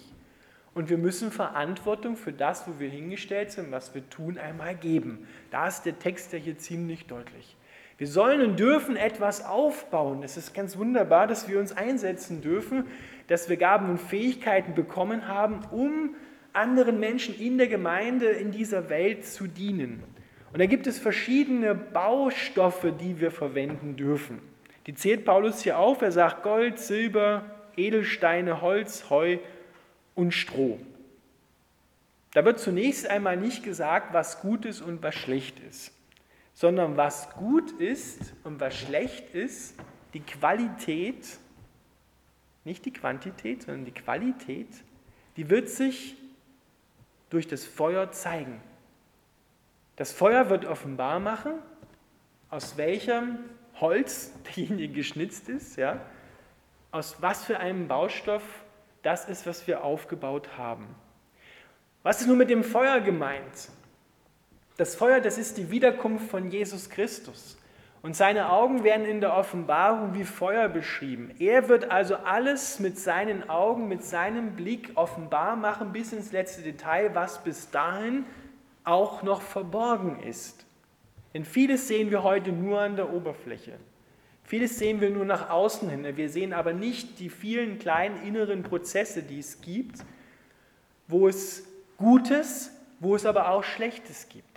Und 0.75 0.91
wir 0.91 0.99
müssen 0.99 1.33
Verantwortung 1.33 2.17
für 2.17 2.33
das, 2.33 2.69
wo 2.69 2.79
wir 2.79 2.89
hingestellt 2.89 3.51
sind, 3.51 3.73
was 3.73 3.95
wir 3.95 4.09
tun, 4.11 4.39
einmal 4.39 4.75
geben. 4.77 5.27
Da 5.51 5.67
ist 5.67 5.83
der 5.83 5.99
Text 5.99 6.33
ja 6.33 6.39
hier 6.39 6.59
ziemlich 6.59 7.07
deutlich. 7.07 7.57
Wir 8.01 8.07
sollen 8.07 8.41
und 8.41 8.59
dürfen 8.59 8.97
etwas 8.97 9.45
aufbauen. 9.45 10.23
Es 10.23 10.39
ist 10.39 10.55
ganz 10.55 10.79
wunderbar, 10.79 11.27
dass 11.27 11.51
wir 11.51 11.59
uns 11.59 11.77
einsetzen 11.77 12.41
dürfen, 12.41 12.87
dass 13.27 13.51
wir 13.51 13.59
Gaben 13.59 13.91
und 13.91 14.01
Fähigkeiten 14.01 14.75
bekommen 14.75 15.29
haben, 15.29 15.61
um 15.71 16.15
anderen 16.55 16.99
Menschen 16.99 17.39
in 17.39 17.59
der 17.59 17.67
Gemeinde, 17.67 18.25
in 18.25 18.53
dieser 18.53 18.89
Welt 18.89 19.27
zu 19.27 19.47
dienen. 19.47 20.03
Und 20.51 20.61
da 20.61 20.65
gibt 20.65 20.87
es 20.87 20.99
verschiedene 20.99 21.75
Baustoffe, 21.75 22.91
die 22.99 23.21
wir 23.21 23.31
verwenden 23.31 23.97
dürfen. 23.97 24.41
Die 24.87 24.95
zählt 24.95 25.27
Paulus 25.27 25.61
hier 25.61 25.79
auf. 25.79 26.01
Er 26.01 26.11
sagt 26.11 26.43
Gold, 26.43 26.79
Silber, 26.79 27.45
Edelsteine, 27.77 28.63
Holz, 28.63 29.11
Heu 29.11 29.37
und 30.15 30.33
Stroh. 30.33 30.79
Da 32.33 32.47
wird 32.47 32.61
zunächst 32.61 33.07
einmal 33.11 33.37
nicht 33.37 33.63
gesagt, 33.63 34.15
was 34.15 34.41
gut 34.41 34.65
ist 34.65 34.81
und 34.81 35.03
was 35.03 35.15
schlecht 35.15 35.61
ist, 35.69 35.93
sondern 36.61 36.99
was 36.99 37.31
gut 37.31 37.71
ist 37.81 38.35
und 38.45 38.61
was 38.61 38.77
schlecht 38.77 39.31
ist, 39.31 39.75
die 40.13 40.21
Qualität, 40.21 41.39
nicht 42.65 42.85
die 42.85 42.93
Quantität, 42.93 43.63
sondern 43.63 43.87
die 43.87 43.95
Qualität, 43.95 44.69
die 45.39 45.49
wird 45.49 45.71
sich 45.71 46.19
durch 47.31 47.49
das 47.49 47.65
Feuer 47.65 48.13
zeigen. 48.13 48.61
Das 49.97 50.13
Feuer 50.13 50.51
wird 50.51 50.67
offenbar 50.67 51.19
machen, 51.19 51.53
aus 52.51 52.77
welchem 52.77 53.39
Holz 53.77 54.31
derjenige 54.45 54.93
geschnitzt 54.93 55.49
ist, 55.49 55.77
ja, 55.77 55.99
aus 56.91 57.23
was 57.23 57.43
für 57.43 57.59
einem 57.59 57.89
Baustoff 57.89 58.43
das 59.01 59.31
ist, 59.31 59.47
was 59.47 59.67
wir 59.67 59.83
aufgebaut 59.83 60.59
haben. 60.59 60.87
Was 62.03 62.21
ist 62.21 62.27
nun 62.27 62.37
mit 62.37 62.51
dem 62.51 62.65
Feuer 62.65 63.01
gemeint? 63.01 63.71
Das 64.81 64.95
Feuer, 64.95 65.21
das 65.21 65.37
ist 65.37 65.59
die 65.59 65.71
Wiederkunft 65.71 66.31
von 66.31 66.51
Jesus 66.51 66.89
Christus. 66.89 67.59
Und 68.01 68.17
seine 68.17 68.51
Augen 68.51 68.83
werden 68.83 69.05
in 69.05 69.21
der 69.21 69.37
Offenbarung 69.37 70.15
wie 70.15 70.25
Feuer 70.25 70.71
beschrieben. 70.71 71.35
Er 71.39 71.69
wird 71.69 71.91
also 71.91 72.17
alles 72.17 72.81
mit 72.81 72.99
seinen 72.99 73.51
Augen, 73.51 73.89
mit 73.89 74.03
seinem 74.03 74.57
Blick 74.57 74.93
offenbar 74.95 75.55
machen, 75.55 75.93
bis 75.93 76.15
ins 76.15 76.33
letzte 76.33 76.63
Detail, 76.63 77.15
was 77.15 77.45
bis 77.45 77.71
dahin 77.71 78.25
auch 78.83 79.23
noch 79.23 79.43
verborgen 79.43 80.19
ist. 80.23 80.65
Denn 81.35 81.45
vieles 81.45 81.87
sehen 81.87 82.11
wir 82.11 82.23
heute 82.23 82.51
nur 82.51 82.81
an 82.81 82.97
der 82.97 83.13
Oberfläche. 83.13 83.73
Vieles 84.45 84.79
sehen 84.79 85.03
wir 85.03 85.11
nur 85.11 85.27
nach 85.27 85.51
außen 85.51 85.91
hin. 85.91 86.07
Wir 86.17 86.31
sehen 86.31 86.55
aber 86.55 86.73
nicht 86.73 87.19
die 87.19 87.29
vielen 87.29 87.79
kleinen 87.79 88.23
inneren 88.23 88.63
Prozesse, 88.63 89.23
die 89.23 89.41
es 89.41 89.61
gibt, 89.61 89.99
wo 91.07 91.29
es 91.29 91.69
Gutes, 91.99 92.73
wo 92.99 93.15
es 93.15 93.27
aber 93.27 93.51
auch 93.51 93.63
Schlechtes 93.63 94.31
gibt. 94.31 94.50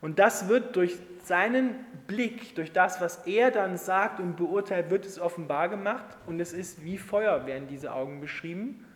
Und 0.00 0.18
das 0.18 0.48
wird 0.48 0.76
durch 0.76 0.98
seinen 1.24 1.74
Blick, 2.06 2.54
durch 2.54 2.72
das, 2.72 3.00
was 3.00 3.26
er 3.26 3.50
dann 3.50 3.76
sagt 3.76 4.20
und 4.20 4.36
beurteilt, 4.36 4.90
wird 4.90 5.04
es 5.06 5.18
offenbar 5.18 5.68
gemacht. 5.68 6.16
Und 6.26 6.40
es 6.40 6.52
ist 6.52 6.82
wie 6.84 6.98
Feuer, 6.98 7.46
werden 7.46 7.68
diese 7.68 7.92
Augen 7.92 8.20
beschrieben. 8.20 8.86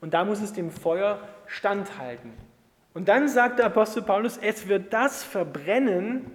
Und 0.00 0.14
da 0.14 0.24
muss 0.24 0.40
es 0.40 0.52
dem 0.52 0.70
Feuer 0.70 1.20
standhalten. 1.46 2.32
Und 2.94 3.08
dann 3.08 3.28
sagt 3.28 3.58
der 3.58 3.66
Apostel 3.66 4.02
Paulus, 4.02 4.38
es 4.38 4.68
wird 4.68 4.92
das 4.92 5.22
verbrennen, 5.22 6.26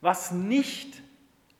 was 0.00 0.32
nicht 0.32 1.02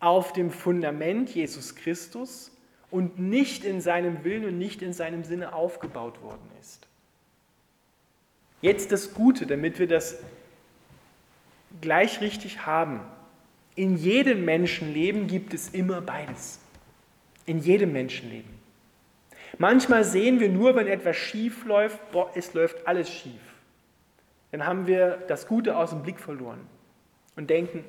auf 0.00 0.32
dem 0.32 0.50
Fundament 0.50 1.30
Jesus 1.30 1.74
Christus 1.74 2.56
und 2.90 3.18
nicht 3.18 3.64
in 3.64 3.80
seinem 3.80 4.24
Willen 4.24 4.44
und 4.44 4.58
nicht 4.58 4.82
in 4.82 4.92
seinem 4.92 5.24
Sinne 5.24 5.54
aufgebaut 5.54 6.22
worden 6.22 6.48
ist. 6.60 6.86
Jetzt 8.60 8.92
das 8.92 9.14
Gute, 9.14 9.46
damit 9.46 9.78
wir 9.78 9.86
das 9.86 10.18
gleich 11.80 12.20
richtig 12.20 12.66
haben. 12.66 13.00
In 13.74 13.96
jedem 13.96 14.44
Menschenleben 14.44 15.26
gibt 15.26 15.52
es 15.54 15.68
immer 15.68 16.00
beides. 16.00 16.60
In 17.44 17.58
jedem 17.58 17.92
Menschenleben. 17.92 18.56
Manchmal 19.58 20.04
sehen 20.04 20.40
wir 20.40 20.48
nur, 20.48 20.74
wenn 20.74 20.86
etwas 20.86 21.16
schief 21.16 21.64
läuft, 21.64 22.10
boah, 22.10 22.30
es 22.34 22.52
läuft 22.54 22.86
alles 22.86 23.10
schief. 23.10 23.40
Dann 24.50 24.66
haben 24.66 24.86
wir 24.86 25.22
das 25.28 25.46
Gute 25.46 25.76
aus 25.76 25.90
dem 25.90 26.02
Blick 26.02 26.18
verloren 26.18 26.60
und 27.36 27.50
denken, 27.50 27.84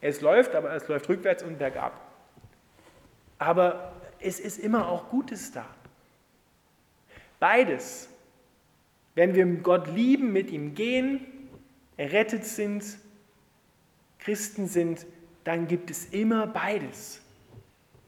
es 0.00 0.20
läuft, 0.20 0.54
aber 0.54 0.72
es 0.74 0.88
läuft 0.88 1.08
rückwärts 1.08 1.42
und 1.42 1.58
bergab. 1.58 1.98
Aber 3.38 3.92
es 4.20 4.40
ist 4.40 4.58
immer 4.58 4.88
auch 4.88 5.08
Gutes 5.08 5.52
da. 5.52 5.66
Beides. 7.40 8.08
Wenn 9.14 9.34
wir 9.34 9.44
Gott 9.46 9.88
lieben, 9.88 10.32
mit 10.32 10.50
ihm 10.50 10.74
gehen, 10.74 11.26
errettet 11.96 12.44
sind, 12.44 12.84
Christen 14.24 14.66
sind, 14.66 15.06
dann 15.44 15.66
gibt 15.66 15.90
es 15.90 16.06
immer 16.06 16.46
beides. 16.46 17.20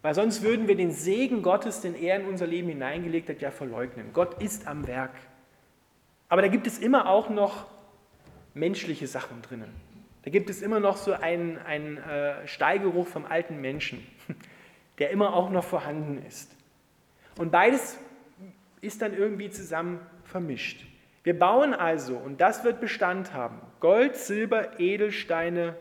Weil 0.02 0.14
sonst 0.14 0.42
würden 0.42 0.68
wir 0.68 0.76
den 0.76 0.92
Segen 0.92 1.42
Gottes, 1.42 1.80
den 1.80 1.94
er 1.94 2.16
in 2.16 2.26
unser 2.26 2.47
Leben 2.47 2.68
hineingelegt 2.68 3.28
hat, 3.28 3.40
ja 3.40 3.50
verleugnen. 3.50 4.12
Gott 4.12 4.40
ist 4.42 4.66
am 4.66 4.87
Werk. 4.87 5.14
Aber 6.28 6.42
da 6.42 6.49
gibt 6.49 6.66
es 6.66 6.78
immer 6.78 7.09
auch 7.09 7.30
noch 7.30 7.66
menschliche 8.52 9.06
Sachen 9.06 9.42
drinnen. 9.42 9.73
Da 10.23 10.30
gibt 10.30 10.50
es 10.50 10.62
immer 10.62 10.80
noch 10.80 10.97
so 10.97 11.12
einen, 11.12 11.59
einen 11.59 11.99
äh, 11.99 12.47
Steigeruch 12.47 13.06
vom 13.06 13.25
alten 13.25 13.61
Menschen, 13.61 14.06
der 14.99 15.11
immer 15.11 15.35
auch 15.35 15.50
noch 15.50 15.64
vorhanden 15.64 16.23
ist. 16.26 16.54
Und 17.37 17.50
beides 17.50 17.99
ist 18.80 19.02
dann 19.02 19.16
irgendwie 19.16 19.50
zusammen 19.50 20.00
vermischt. 20.25 20.85
Wir 21.25 21.38
bauen 21.38 21.73
also, 21.73 22.16
und 22.16 22.40
das 22.40 22.64
wird 22.64 22.80
Bestand 22.80 23.33
haben, 23.33 23.61
Gold, 23.80 24.16
Silber, 24.16 24.78
Edelsteine, 24.78 25.76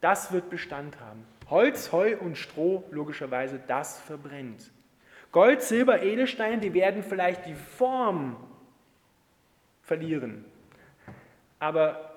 das 0.00 0.32
wird 0.32 0.50
Bestand 0.50 0.98
haben. 1.00 1.26
Holz, 1.48 1.92
Heu 1.92 2.16
und 2.18 2.36
Stroh, 2.36 2.84
logischerweise, 2.90 3.60
das 3.66 4.00
verbrennt. 4.00 4.70
Gold, 5.32 5.62
Silber, 5.62 6.02
Edelsteine, 6.02 6.58
die 6.58 6.74
werden 6.74 7.02
vielleicht 7.02 7.46
die 7.46 7.54
Form 7.54 8.36
verlieren. 9.82 10.44
Aber 11.58 12.10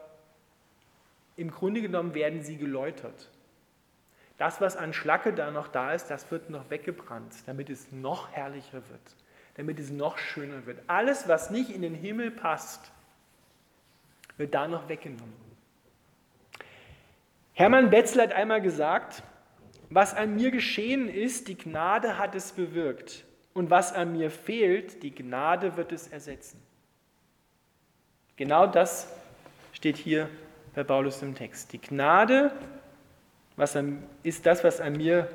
im 1.36 1.52
Grunde 1.52 1.82
genommen 1.82 2.14
werden 2.14 2.42
sie 2.42 2.58
geläutert. 2.58 3.30
Das, 4.38 4.62
was 4.62 4.76
an 4.78 4.94
Schlacke 4.94 5.34
da 5.34 5.52
noch 5.52 5.68
da 5.68 5.94
ist, 5.94 6.08
das 6.08 6.30
wird 6.32 6.50
noch 6.50 6.70
weggebrannt, 6.70 7.34
damit 7.46 7.70
es 7.70 7.92
noch 7.92 8.32
herrlicher 8.32 8.82
wird, 8.90 9.16
damit 9.56 9.80
es 9.80 9.92
noch 9.92 10.18
schöner 10.18 10.66
wird. 10.66 10.80
Alles, 10.88 11.28
was 11.28 11.50
nicht 11.50 11.70
in 11.70 11.82
den 11.82 11.96
Himmel 11.96 12.32
passt, 12.32 12.92
wird 14.38 14.54
da 14.54 14.68
noch 14.68 14.90
weggenommen. 14.90 15.43
Hermann 17.54 17.90
Betzel 17.90 18.22
hat 18.22 18.34
einmal 18.34 18.62
gesagt, 18.62 19.24
was 19.90 20.14
an 20.14 20.36
mir 20.36 20.52
geschehen 20.52 21.08
ist, 21.08 21.48
die 21.48 21.58
Gnade 21.58 22.18
hat 22.18 22.36
es 22.36 22.52
bewirkt. 22.52 23.26
Und 23.54 23.70
was 23.70 23.94
an 23.94 24.14
mir 24.14 24.32
fehlt, 24.32 25.04
die 25.04 25.14
Gnade 25.14 25.78
wird 25.78 25.92
es 25.92 26.08
ersetzen. 26.08 26.60
Genau 28.36 28.66
das 28.66 29.08
steht 29.72 29.98
hier 29.98 30.28
bei 30.74 30.84
Paulus 30.84 31.22
im 31.22 31.36
Text. 31.36 31.72
Die 31.72 31.80
Gnade 31.80 32.52
was 33.56 33.76
an, 33.76 34.04
ist 34.24 34.46
das, 34.46 34.64
was 34.64 34.82
an 34.82 34.94
mir 34.94 35.28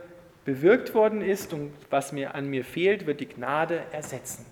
bewirkt 0.45 0.95
worden 0.95 1.21
ist 1.21 1.53
und 1.53 1.73
was 1.91 2.13
mir 2.13 2.35
an 2.35 2.49
mir 2.49 2.65
fehlt, 2.65 3.07
wird 3.07 3.21
die 3.21 3.29
Gnade 3.29 3.83
ersetzen. 3.93 4.47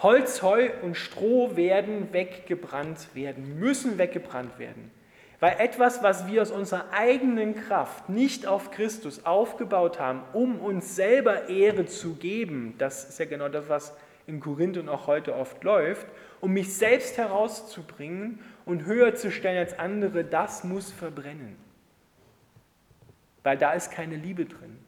Holz, 0.00 0.42
Heu 0.42 0.70
und 0.82 0.96
Stroh 0.96 1.56
werden 1.56 2.12
weggebrannt 2.12 3.14
werden, 3.14 3.58
müssen 3.58 3.98
weggebrannt 3.98 4.58
werden. 4.58 4.90
Weil 5.40 5.56
etwas, 5.58 6.02
was 6.02 6.26
wir 6.26 6.42
aus 6.42 6.50
unserer 6.50 6.92
eigenen 6.92 7.54
Kraft 7.56 8.10
nicht 8.10 8.46
auf 8.46 8.70
Christus 8.70 9.24
aufgebaut 9.24 9.98
haben, 9.98 10.22
um 10.34 10.60
uns 10.60 10.94
selber 10.94 11.48
Ehre 11.48 11.86
zu 11.86 12.14
geben, 12.14 12.74
das 12.76 13.08
ist 13.08 13.18
ja 13.18 13.24
genau 13.24 13.48
das, 13.48 13.68
was 13.68 13.96
in 14.26 14.40
Korinth 14.40 14.76
und 14.76 14.90
auch 14.90 15.06
heute 15.06 15.34
oft 15.34 15.64
läuft, 15.64 16.06
um 16.40 16.52
mich 16.52 16.74
selbst 16.74 17.16
herauszubringen 17.16 18.40
und 18.66 18.84
höher 18.84 19.14
zu 19.14 19.30
stellen 19.30 19.58
als 19.58 19.78
andere, 19.78 20.24
das 20.24 20.62
muss 20.62 20.92
verbrennen. 20.92 21.56
Weil 23.42 23.56
da 23.56 23.72
ist 23.72 23.90
keine 23.90 24.16
Liebe 24.16 24.44
drin. 24.44 24.78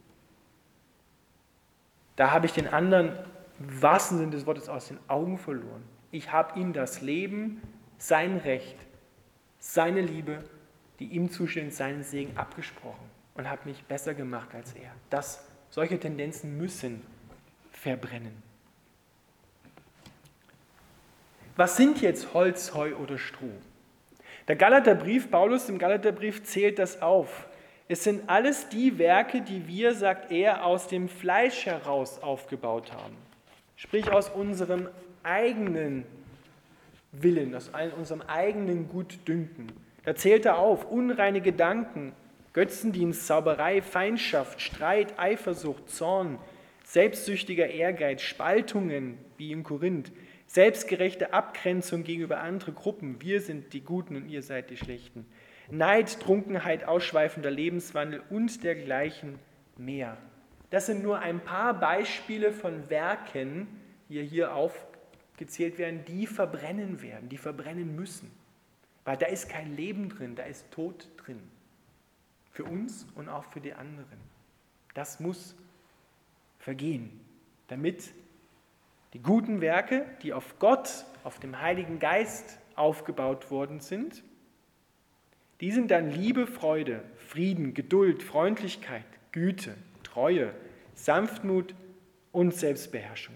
Da 2.17 2.31
habe 2.31 2.45
ich 2.45 2.53
den 2.53 2.69
anderen 2.69 3.13
im 3.59 3.83
wahrsten 3.83 4.19
Sinne 4.19 4.33
des 4.33 4.47
Wortes 4.47 4.69
aus 4.69 4.89
den 4.89 4.99
Augen 5.09 5.39
verloren. 5.39 5.83
Ich 6.11 6.31
habe 6.31 6.61
ihm 6.61 6.75
das 6.75 7.01
Leben, 7.01 7.63
sein 7.97 8.37
Recht, 8.37 8.77
seine 9.63 10.01
Liebe, 10.01 10.43
die 10.99 11.07
ihm 11.07 11.31
zusteht, 11.31 11.73
seinen 11.73 12.03
Segen 12.03 12.37
abgesprochen 12.37 13.09
und 13.35 13.49
habe 13.49 13.69
mich 13.69 13.85
besser 13.85 14.13
gemacht 14.13 14.49
als 14.55 14.73
er. 14.73 14.91
Das, 15.09 15.47
solche 15.71 15.99
Tendenzen 15.99 16.59
müssen 16.59 17.01
verbrennen. 17.71 18.43
Was 21.55 21.77
sind 21.77 22.03
jetzt 22.03 22.35
Holz, 22.35 22.75
Heu 22.75 22.97
oder 22.97 23.19
Stroh? 23.19 23.53
Der 24.49 24.57
Galaterbrief, 24.57 25.31
Paulus 25.31 25.69
im 25.69 25.79
Galaterbrief 25.79 26.43
zählt 26.43 26.81
das 26.81 27.01
auf. 27.01 27.47
Es 27.87 28.03
sind 28.03 28.29
alles 28.29 28.69
die 28.69 28.99
Werke, 28.99 29.43
die 29.43 29.69
wir, 29.69 29.95
sagt 29.95 30.33
er, 30.33 30.67
aus 30.67 30.89
dem 30.89 31.09
Fleisch 31.09 31.67
heraus 31.67 32.21
aufgebaut 32.21 32.93
haben. 32.93 33.17
Sprich 33.77 34.11
aus 34.11 34.29
unserem 34.29 34.89
eigenen 35.23 36.05
Willen, 37.13 37.55
aus 37.55 37.71
unserem 37.97 38.23
eigenen 38.23 38.89
Gutdünken. 38.89 39.71
Da 40.05 40.15
zählt 40.15 40.47
er 40.47 40.59
auf 40.59 40.91
unreine 40.91 41.41
Gedanken, 41.41 42.13
Götzendienst, 42.53 43.27
Zauberei, 43.27 43.81
Feindschaft, 43.81 44.61
Streit, 44.61 45.19
Eifersucht, 45.19 45.89
Zorn, 45.89 46.39
selbstsüchtiger 46.85 47.69
Ehrgeiz, 47.69 48.23
Spaltungen 48.23 49.19
wie 49.37 49.53
in 49.53 49.63
Korinth, 49.63 50.13
selbstgerechte 50.47 51.33
Abgrenzung 51.33 52.05
gegenüber 52.05 52.41
anderen 52.41 52.75
Gruppen. 52.75 53.17
Wir 53.21 53.41
sind 53.41 53.73
die 53.73 53.81
Guten 53.81 54.17
und 54.17 54.29
ihr 54.29 54.43
seid 54.43 54.69
die 54.71 54.77
Schlechten. 54.77 55.27
Neid, 55.71 56.21
Trunkenheit, 56.21 56.87
ausschweifender 56.87 57.51
Lebenswandel 57.51 58.23
und 58.29 58.63
dergleichen 58.63 59.39
mehr. 59.79 60.19
Das 60.69 60.87
sind 60.87 61.03
nur 61.03 61.21
ein 61.21 61.41
paar 61.41 61.73
Beispiele 61.79 62.53
von 62.53 62.91
Werken, 62.91 63.67
die 64.09 64.23
hier 64.23 64.55
aufgezählt 65.33 65.79
werden, 65.79 66.05
die 66.05 66.27
verbrennen 66.27 67.03
werden, 67.03 67.29
die 67.29 67.39
verbrennen 67.39 67.97
müssen. 67.97 68.31
Weil 69.05 69.17
da 69.17 69.27
ist 69.27 69.49
kein 69.49 69.75
Leben 69.77 70.09
drin, 70.09 70.37
da 70.37 70.45
ist 70.45 70.71
Tod 70.71 71.09
drin. 71.17 71.41
Für 72.53 72.65
uns 72.65 73.07
und 73.15 73.29
auch 73.29 73.45
für 73.45 73.61
die 73.61 73.73
anderen. 73.73 74.19
Das 74.95 75.21
muss 75.21 75.57
vergehen, 76.59 77.19
damit 77.69 78.13
die 79.15 79.21
guten 79.21 79.61
Werke, 79.61 80.07
die 80.23 80.33
auf 80.33 80.59
Gott, 80.59 81.07
auf 81.25 81.41
dem 81.41 81.61
Heiligen 81.61 81.99
Geist 81.99 82.59
aufgebaut 82.77 83.51
worden 83.51 83.81
sind, 83.81 84.23
die 85.61 85.73
sind 85.73 85.91
dann 85.91 86.11
Liebe, 86.11 86.47
Freude, 86.47 87.03
Frieden, 87.29 87.73
Geduld, 87.73 88.23
Freundlichkeit, 88.23 89.05
Güte, 89.33 89.75
Treue, 90.03 90.55
Sanftmut 90.95 91.75
und 92.33 92.55
Selbstbeherrschung. 92.55 93.35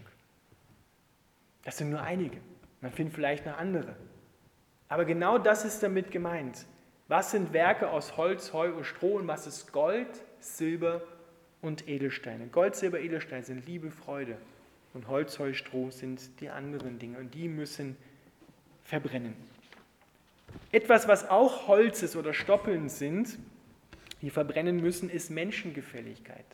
Das 1.66 1.78
sind 1.78 1.90
nur 1.90 2.00
einige. 2.00 2.38
Man 2.80 2.92
findet 2.92 3.16
vielleicht 3.16 3.44
noch 3.44 3.58
andere. 3.58 3.96
Aber 4.88 5.04
genau 5.04 5.36
das 5.36 5.64
ist 5.64 5.82
damit 5.82 6.12
gemeint. 6.12 6.64
Was 7.08 7.32
sind 7.32 7.52
Werke 7.52 7.90
aus 7.90 8.16
Holz, 8.16 8.52
Heu 8.52 8.72
und 8.72 8.84
Stroh 8.84 9.16
und 9.16 9.26
was 9.26 9.48
ist 9.48 9.72
Gold, 9.72 10.06
Silber 10.38 11.02
und 11.62 11.88
Edelsteine? 11.88 12.46
Gold, 12.46 12.76
Silber, 12.76 13.00
Edelsteine 13.00 13.42
sind 13.42 13.66
Liebe, 13.66 13.90
Freude 13.90 14.38
und 14.94 15.08
Holz, 15.08 15.40
Heu, 15.40 15.54
Stroh 15.54 15.90
sind 15.90 16.40
die 16.40 16.50
anderen 16.50 17.00
Dinge 17.00 17.18
und 17.18 17.34
die 17.34 17.48
müssen 17.48 17.96
verbrennen. 18.84 19.34
Etwas, 20.70 21.08
was 21.08 21.28
auch 21.28 21.66
Holz 21.66 22.00
ist 22.04 22.14
oder 22.14 22.32
Stoppeln 22.32 22.88
sind, 22.88 23.38
die 24.22 24.30
verbrennen 24.30 24.80
müssen, 24.80 25.10
ist 25.10 25.30
Menschengefälligkeit, 25.30 26.46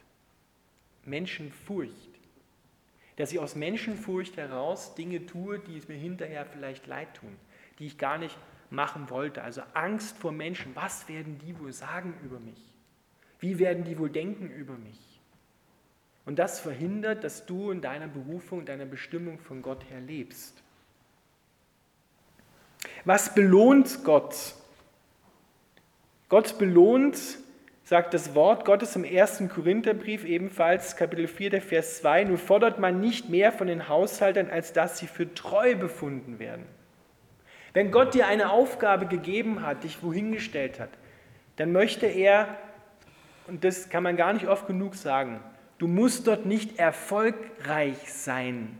Menschenfurcht 1.04 2.11
dass 3.16 3.32
ich 3.32 3.38
aus 3.38 3.54
Menschenfurcht 3.54 4.36
heraus 4.36 4.94
Dinge 4.94 5.26
tue, 5.26 5.58
die 5.58 5.76
es 5.76 5.88
mir 5.88 5.96
hinterher 5.96 6.46
vielleicht 6.46 6.86
leid 6.86 7.14
tun, 7.14 7.36
die 7.78 7.86
ich 7.86 7.98
gar 7.98 8.18
nicht 8.18 8.36
machen 8.70 9.10
wollte. 9.10 9.42
Also 9.42 9.62
Angst 9.74 10.16
vor 10.16 10.32
Menschen. 10.32 10.74
Was 10.74 11.08
werden 11.08 11.38
die 11.38 11.58
wohl 11.58 11.72
sagen 11.72 12.14
über 12.24 12.40
mich? 12.40 12.72
Wie 13.38 13.58
werden 13.58 13.84
die 13.84 13.98
wohl 13.98 14.10
denken 14.10 14.50
über 14.50 14.74
mich? 14.74 14.98
Und 16.24 16.38
das 16.38 16.60
verhindert, 16.60 17.24
dass 17.24 17.46
du 17.46 17.70
in 17.70 17.80
deiner 17.80 18.06
Berufung, 18.06 18.64
deiner 18.64 18.86
Bestimmung 18.86 19.38
von 19.38 19.60
Gott 19.60 19.84
her 19.90 20.00
lebst. 20.00 20.62
Was 23.04 23.34
belohnt 23.34 24.04
Gott? 24.04 24.54
Gott 26.28 26.58
belohnt 26.58 27.18
sagt 27.84 28.14
das 28.14 28.34
Wort 28.34 28.64
Gottes 28.64 28.94
im 28.96 29.04
ersten 29.04 29.48
Korintherbrief 29.48 30.24
ebenfalls, 30.24 30.96
Kapitel 30.96 31.26
4, 31.26 31.50
der 31.50 31.62
Vers 31.62 31.98
2, 31.98 32.24
nun 32.24 32.38
fordert 32.38 32.78
man 32.78 33.00
nicht 33.00 33.28
mehr 33.28 33.52
von 33.52 33.66
den 33.66 33.88
Haushaltern, 33.88 34.50
als 34.50 34.72
dass 34.72 34.98
sie 34.98 35.06
für 35.06 35.34
treu 35.34 35.74
befunden 35.74 36.38
werden. 36.38 36.64
Wenn 37.72 37.90
Gott 37.90 38.14
dir 38.14 38.26
eine 38.26 38.50
Aufgabe 38.50 39.06
gegeben 39.06 39.66
hat, 39.66 39.84
dich 39.84 40.02
wohin 40.02 40.32
gestellt 40.32 40.78
hat, 40.78 40.90
dann 41.56 41.72
möchte 41.72 42.06
er, 42.06 42.56
und 43.46 43.64
das 43.64 43.88
kann 43.88 44.02
man 44.02 44.16
gar 44.16 44.32
nicht 44.32 44.46
oft 44.46 44.66
genug 44.66 44.94
sagen, 44.94 45.40
du 45.78 45.88
musst 45.88 46.26
dort 46.26 46.46
nicht 46.46 46.78
erfolgreich 46.78 48.12
sein 48.12 48.78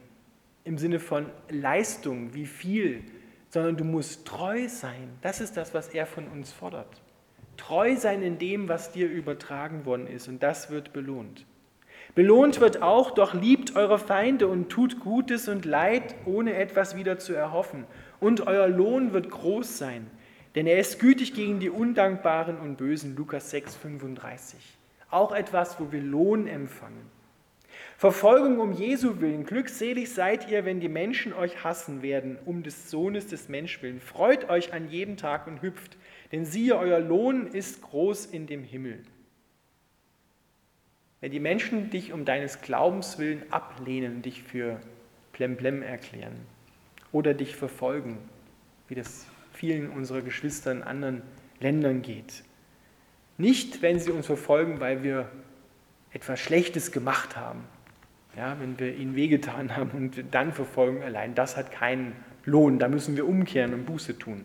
im 0.64 0.78
Sinne 0.78 1.00
von 1.00 1.26
Leistung, 1.48 2.34
wie 2.34 2.46
viel, 2.46 3.02
sondern 3.48 3.76
du 3.76 3.84
musst 3.84 4.26
treu 4.26 4.68
sein. 4.68 5.18
Das 5.20 5.40
ist 5.40 5.56
das, 5.56 5.74
was 5.74 5.88
er 5.88 6.06
von 6.06 6.28
uns 6.28 6.52
fordert. 6.52 7.01
Treu 7.62 7.94
sein 7.94 8.24
in 8.24 8.38
dem, 8.38 8.68
was 8.68 8.90
dir 8.90 9.08
übertragen 9.08 9.86
worden 9.86 10.08
ist, 10.08 10.26
und 10.26 10.42
das 10.42 10.70
wird 10.70 10.92
belohnt. 10.92 11.46
Belohnt 12.16 12.60
wird 12.60 12.82
auch, 12.82 13.12
doch 13.12 13.34
liebt 13.34 13.76
eure 13.76 14.00
Feinde 14.00 14.48
und 14.48 14.68
tut 14.68 14.98
Gutes 14.98 15.48
und 15.48 15.64
Leid, 15.64 16.16
ohne 16.24 16.56
etwas 16.56 16.96
wieder 16.96 17.20
zu 17.20 17.34
erhoffen. 17.34 17.84
Und 18.18 18.48
euer 18.48 18.66
Lohn 18.66 19.12
wird 19.12 19.30
groß 19.30 19.78
sein, 19.78 20.10
denn 20.56 20.66
er 20.66 20.80
ist 20.80 20.98
gütig 20.98 21.34
gegen 21.34 21.60
die 21.60 21.70
Undankbaren 21.70 22.58
und 22.58 22.78
Bösen. 22.78 23.14
Lukas 23.14 23.50
6, 23.52 23.76
35. 23.76 24.58
Auch 25.08 25.30
etwas, 25.30 25.78
wo 25.78 25.92
wir 25.92 26.02
Lohn 26.02 26.48
empfangen. 26.48 27.12
Verfolgung 27.96 28.58
um 28.58 28.72
Jesu 28.72 29.20
willen. 29.20 29.44
Glückselig 29.44 30.12
seid 30.12 30.50
ihr, 30.50 30.64
wenn 30.64 30.80
die 30.80 30.88
Menschen 30.88 31.32
euch 31.32 31.62
hassen 31.62 32.02
werden, 32.02 32.36
um 32.44 32.64
des 32.64 32.90
Sohnes 32.90 33.28
des 33.28 33.48
Menschen 33.48 33.82
willen. 33.82 34.00
Freut 34.00 34.50
euch 34.50 34.72
an 34.72 34.90
jedem 34.90 35.16
Tag 35.16 35.46
und 35.46 35.62
hüpft, 35.62 35.96
denn 36.32 36.44
siehe, 36.46 36.76
euer 36.76 36.98
Lohn 36.98 37.46
ist 37.46 37.82
groß 37.82 38.26
in 38.26 38.46
dem 38.46 38.64
Himmel. 38.64 39.02
Wenn 41.20 41.30
die 41.30 41.40
Menschen 41.40 41.90
dich 41.90 42.12
um 42.12 42.24
deines 42.24 42.62
Glaubens 42.62 43.18
willen 43.18 43.44
ablehnen, 43.52 44.22
dich 44.22 44.42
für 44.42 44.80
Plemplem 45.32 45.82
erklären 45.82 46.34
oder 47.12 47.34
dich 47.34 47.54
verfolgen, 47.54 48.18
wie 48.88 48.94
das 48.94 49.26
vielen 49.52 49.90
unserer 49.90 50.22
Geschwister 50.22 50.72
in 50.72 50.82
anderen 50.82 51.22
Ländern 51.60 52.02
geht. 52.02 52.42
Nicht, 53.38 53.82
wenn 53.82 54.00
sie 54.00 54.10
uns 54.10 54.26
verfolgen, 54.26 54.80
weil 54.80 55.02
wir 55.02 55.30
etwas 56.12 56.40
Schlechtes 56.40 56.90
gemacht 56.90 57.36
haben, 57.36 57.64
ja, 58.36 58.58
wenn 58.60 58.78
wir 58.78 58.94
ihnen 58.96 59.14
wehgetan 59.14 59.76
haben 59.76 59.90
und 59.90 60.24
dann 60.32 60.52
verfolgen 60.52 61.02
allein, 61.02 61.34
das 61.34 61.56
hat 61.56 61.70
keinen 61.70 62.16
Lohn, 62.44 62.78
da 62.78 62.88
müssen 62.88 63.16
wir 63.16 63.28
umkehren 63.28 63.74
und 63.74 63.86
Buße 63.86 64.18
tun. 64.18 64.44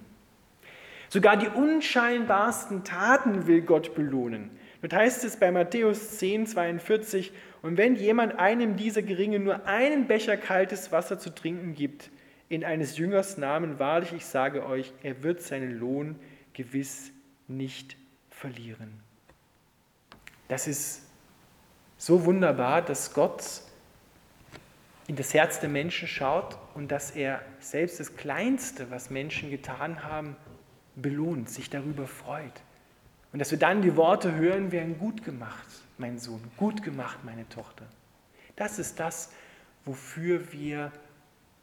Sogar 1.09 1.37
die 1.37 1.47
unscheinbarsten 1.47 2.83
Taten 2.83 3.47
will 3.47 3.61
Gott 3.61 3.95
belohnen. 3.95 4.51
Dort 4.81 4.93
heißt 4.93 5.23
es 5.23 5.37
bei 5.37 5.51
Matthäus 5.51 6.17
10, 6.17 6.47
42, 6.47 7.31
und 7.61 7.77
wenn 7.77 7.95
jemand 7.95 8.37
einem 8.37 8.75
dieser 8.75 9.01
Geringen 9.01 9.43
nur 9.43 9.65
einen 9.65 10.07
Becher 10.07 10.37
kaltes 10.37 10.91
Wasser 10.91 11.17
zu 11.17 11.33
trinken 11.33 11.73
gibt, 11.73 12.11
in 12.49 12.63
eines 12.63 12.97
Jüngers 12.97 13.37
Namen, 13.37 13.79
wahrlich, 13.79 14.13
ich 14.13 14.25
sage 14.25 14.65
euch, 14.65 14.93
er 15.03 15.23
wird 15.23 15.41
seinen 15.41 15.79
Lohn 15.79 16.15
gewiss 16.53 17.11
nicht 17.47 17.97
verlieren. 18.29 19.01
Das 20.47 20.67
ist 20.67 21.03
so 21.97 22.25
wunderbar, 22.25 22.81
dass 22.81 23.13
Gott 23.13 23.43
in 25.07 25.15
das 25.15 25.33
Herz 25.33 25.59
der 25.59 25.69
Menschen 25.69 26.07
schaut 26.07 26.57
und 26.73 26.91
dass 26.91 27.11
er 27.11 27.41
selbst 27.59 27.99
das 27.99 28.15
Kleinste, 28.15 28.91
was 28.91 29.09
Menschen 29.09 29.49
getan 29.49 30.03
haben, 30.03 30.35
belohnt, 30.97 31.49
sich 31.49 31.69
darüber 31.69 32.07
freut. 32.07 32.61
Und 33.31 33.39
dass 33.39 33.51
wir 33.51 33.59
dann 33.59 33.81
die 33.81 33.95
Worte 33.95 34.35
hören, 34.35 34.71
werden 34.71 34.97
gut 34.97 35.23
gemacht, 35.23 35.67
mein 35.97 36.17
Sohn, 36.17 36.41
gut 36.57 36.83
gemacht, 36.83 37.19
meine 37.23 37.47
Tochter. 37.49 37.85
Das 38.55 38.79
ist 38.79 38.99
das, 38.99 39.31
wofür 39.85 40.51
wir 40.51 40.91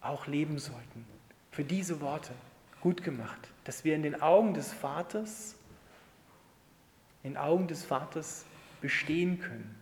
auch 0.00 0.26
leben 0.26 0.58
sollten. 0.58 1.04
Für 1.50 1.64
diese 1.64 2.00
Worte, 2.00 2.32
gut 2.80 3.02
gemacht. 3.02 3.48
Dass 3.64 3.84
wir 3.84 3.94
in 3.94 4.02
den 4.02 4.20
Augen 4.20 4.54
des 4.54 4.72
Vaters, 4.72 5.56
in 7.22 7.32
den 7.32 7.36
Augen 7.38 7.66
des 7.66 7.84
Vaters 7.84 8.44
bestehen 8.80 9.40
können. 9.40 9.74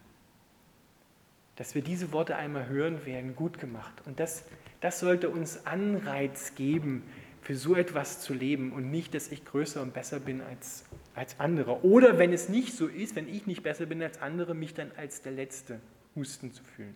Dass 1.56 1.74
wir 1.74 1.82
diese 1.82 2.12
Worte 2.12 2.36
einmal 2.36 2.68
hören, 2.68 3.04
werden 3.04 3.36
gut 3.36 3.58
gemacht. 3.58 3.92
Und 4.06 4.20
das, 4.20 4.44
das 4.80 5.00
sollte 5.00 5.28
uns 5.28 5.66
Anreiz 5.66 6.54
geben, 6.54 7.02
für 7.42 7.57
so 7.57 7.74
etwas 7.74 8.20
zu 8.20 8.33
leben 8.33 8.72
und 8.72 8.90
nicht, 8.90 9.14
dass 9.14 9.31
ich 9.31 9.44
größer 9.44 9.83
und 9.83 9.92
besser 9.92 10.20
bin 10.20 10.40
als, 10.40 10.85
als 11.14 11.38
andere. 11.40 11.85
Oder 11.85 12.16
wenn 12.16 12.33
es 12.33 12.48
nicht 12.48 12.74
so 12.74 12.87
ist, 12.87 13.16
wenn 13.16 13.28
ich 13.28 13.46
nicht 13.46 13.64
besser 13.64 13.87
bin 13.87 14.00
als 14.00 14.22
andere, 14.22 14.55
mich 14.55 14.74
dann 14.74 14.92
als 14.96 15.22
der 15.22 15.33
Letzte 15.33 15.81
husten 16.14 16.52
zu 16.52 16.62
fühlen. 16.62 16.94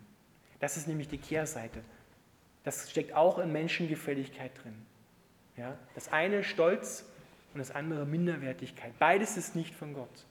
Das 0.61 0.76
ist 0.76 0.87
nämlich 0.87 1.09
die 1.09 1.18
Kehrseite. 1.18 1.80
Das 2.62 2.90
steckt 2.90 3.12
auch 3.12 3.38
in 3.38 3.52
Menschengefälligkeit 3.52 4.52
drin. 4.62 4.74
Ja? 5.56 5.76
Das 5.96 6.12
eine 6.12 6.44
Stolz 6.44 7.04
und 7.52 7.59
das 7.59 7.72
andere 7.72 8.06
Minderwertigkeit. 8.06 8.96
Beides 9.00 9.37
ist 9.37 9.56
nicht 9.56 9.74
von 9.74 9.94
Gott. 9.94 10.26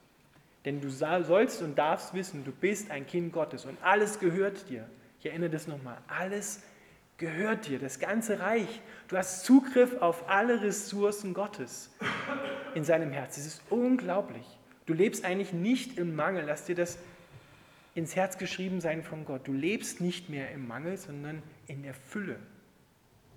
Denn 0.64 0.80
du 0.80 0.90
sollst 0.90 1.62
und 1.62 1.78
darfst 1.78 2.14
wissen, 2.14 2.46
du 2.46 2.52
bist 2.52 2.90
ein 2.90 3.06
Kind 3.06 3.34
Gottes 3.34 3.66
und 3.66 3.78
alles 3.84 4.20
gehört 4.20 4.70
dir. 4.70 4.90
Ich 5.20 5.26
erinnere 5.26 5.50
das 5.50 5.68
nochmal. 5.68 5.98
Alles 6.08 6.56
gehört 6.56 6.75
dir, 7.20 7.80
das 7.80 8.00
ganze 8.00 8.40
Reich. 8.40 8.82
Du 9.08 9.18
hast 9.18 9.46
Zugriff 9.46 10.02
auf 10.02 10.30
alle 10.30 10.62
Ressourcen 10.62 11.34
Gottes 11.34 11.90
in 12.74 12.84
seinem 12.84 13.12
Herz. 13.12 13.38
Es 13.38 13.46
ist 13.46 13.62
unglaublich. 13.70 14.46
Du 14.86 14.94
lebst 14.94 15.26
eigentlich 15.26 15.54
nicht 15.54 15.98
im 15.98 16.16
Mangel. 16.16 16.46
Lass 16.46 16.66
dir 16.66 16.76
das 16.76 16.98
ins 17.96 18.16
Herz 18.16 18.38
geschrieben 18.38 18.82
sein 18.82 19.04
von 19.04 19.26
Gott. 19.26 19.48
Du 19.48 19.54
lebst 19.54 20.02
nicht 20.02 20.30
mehr 20.30 20.52
im 20.52 20.68
Mangel, 20.68 20.98
sondern 20.98 21.42
in 21.68 21.84
der 21.84 21.94
Fülle, 21.94 22.38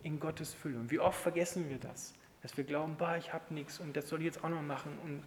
in 0.02 0.18
Gottes 0.18 0.52
Fülle. 0.52 0.78
Und 0.78 0.90
wie 0.90 0.98
oft 0.98 1.20
vergessen 1.20 1.70
wir 1.70 1.78
das? 1.78 2.14
Dass 2.42 2.56
wir 2.56 2.64
glauben, 2.64 2.96
bah, 2.98 3.16
ich 3.16 3.32
habe 3.32 3.54
nichts 3.54 3.78
und 3.78 3.96
das 3.96 4.08
soll 4.08 4.20
ich 4.20 4.26
jetzt 4.26 4.44
auch 4.44 4.48
noch 4.48 4.62
machen 4.62 4.92
und 5.04 5.22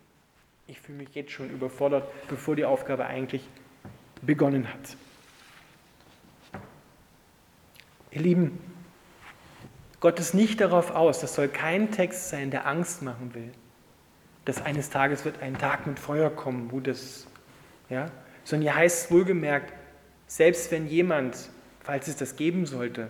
ich 0.68 0.80
fühle 0.80 1.00
mich 1.00 1.10
jetzt 1.16 1.32
schon 1.32 1.50
überfordert, 1.50 2.08
bevor 2.30 2.56
die 2.56 2.66
Aufgabe 2.66 3.06
eigentlich 3.06 3.48
begonnen 4.22 4.72
hat. 4.72 4.96
Ihr 8.12 8.22
Lieben, 8.22 8.60
Gott 10.02 10.20
ist 10.20 10.34
nicht 10.34 10.60
darauf 10.60 10.92
aus, 10.92 11.22
das 11.22 11.36
soll 11.36 11.48
kein 11.48 11.92
Text 11.92 12.30
sein, 12.30 12.52
der 12.52 12.68
Angst 12.68 13.02
machen 13.02 13.34
will, 13.34 13.52
dass 14.46 14.62
eines 14.62 14.90
Tages 14.90 15.24
wird 15.24 15.42
ein 15.42 15.58
Tag 15.58 15.88
mit 15.88 15.98
Feuer 15.98 16.30
kommen, 16.30 16.72
wo 16.72 16.80
das, 16.80 17.28
ja, 17.90 18.12
sondern 18.44 18.64
hier 18.64 18.76
heißt 18.76 19.06
es 19.06 19.12
wohlgemerkt, 19.12 19.74
selbst 20.28 20.72
wenn 20.72 20.88
jemand, 20.88 21.38
falls 21.82 22.08
es 22.08 22.18
das 22.18 22.36
geben 22.36 22.66
sollte, 22.66 23.10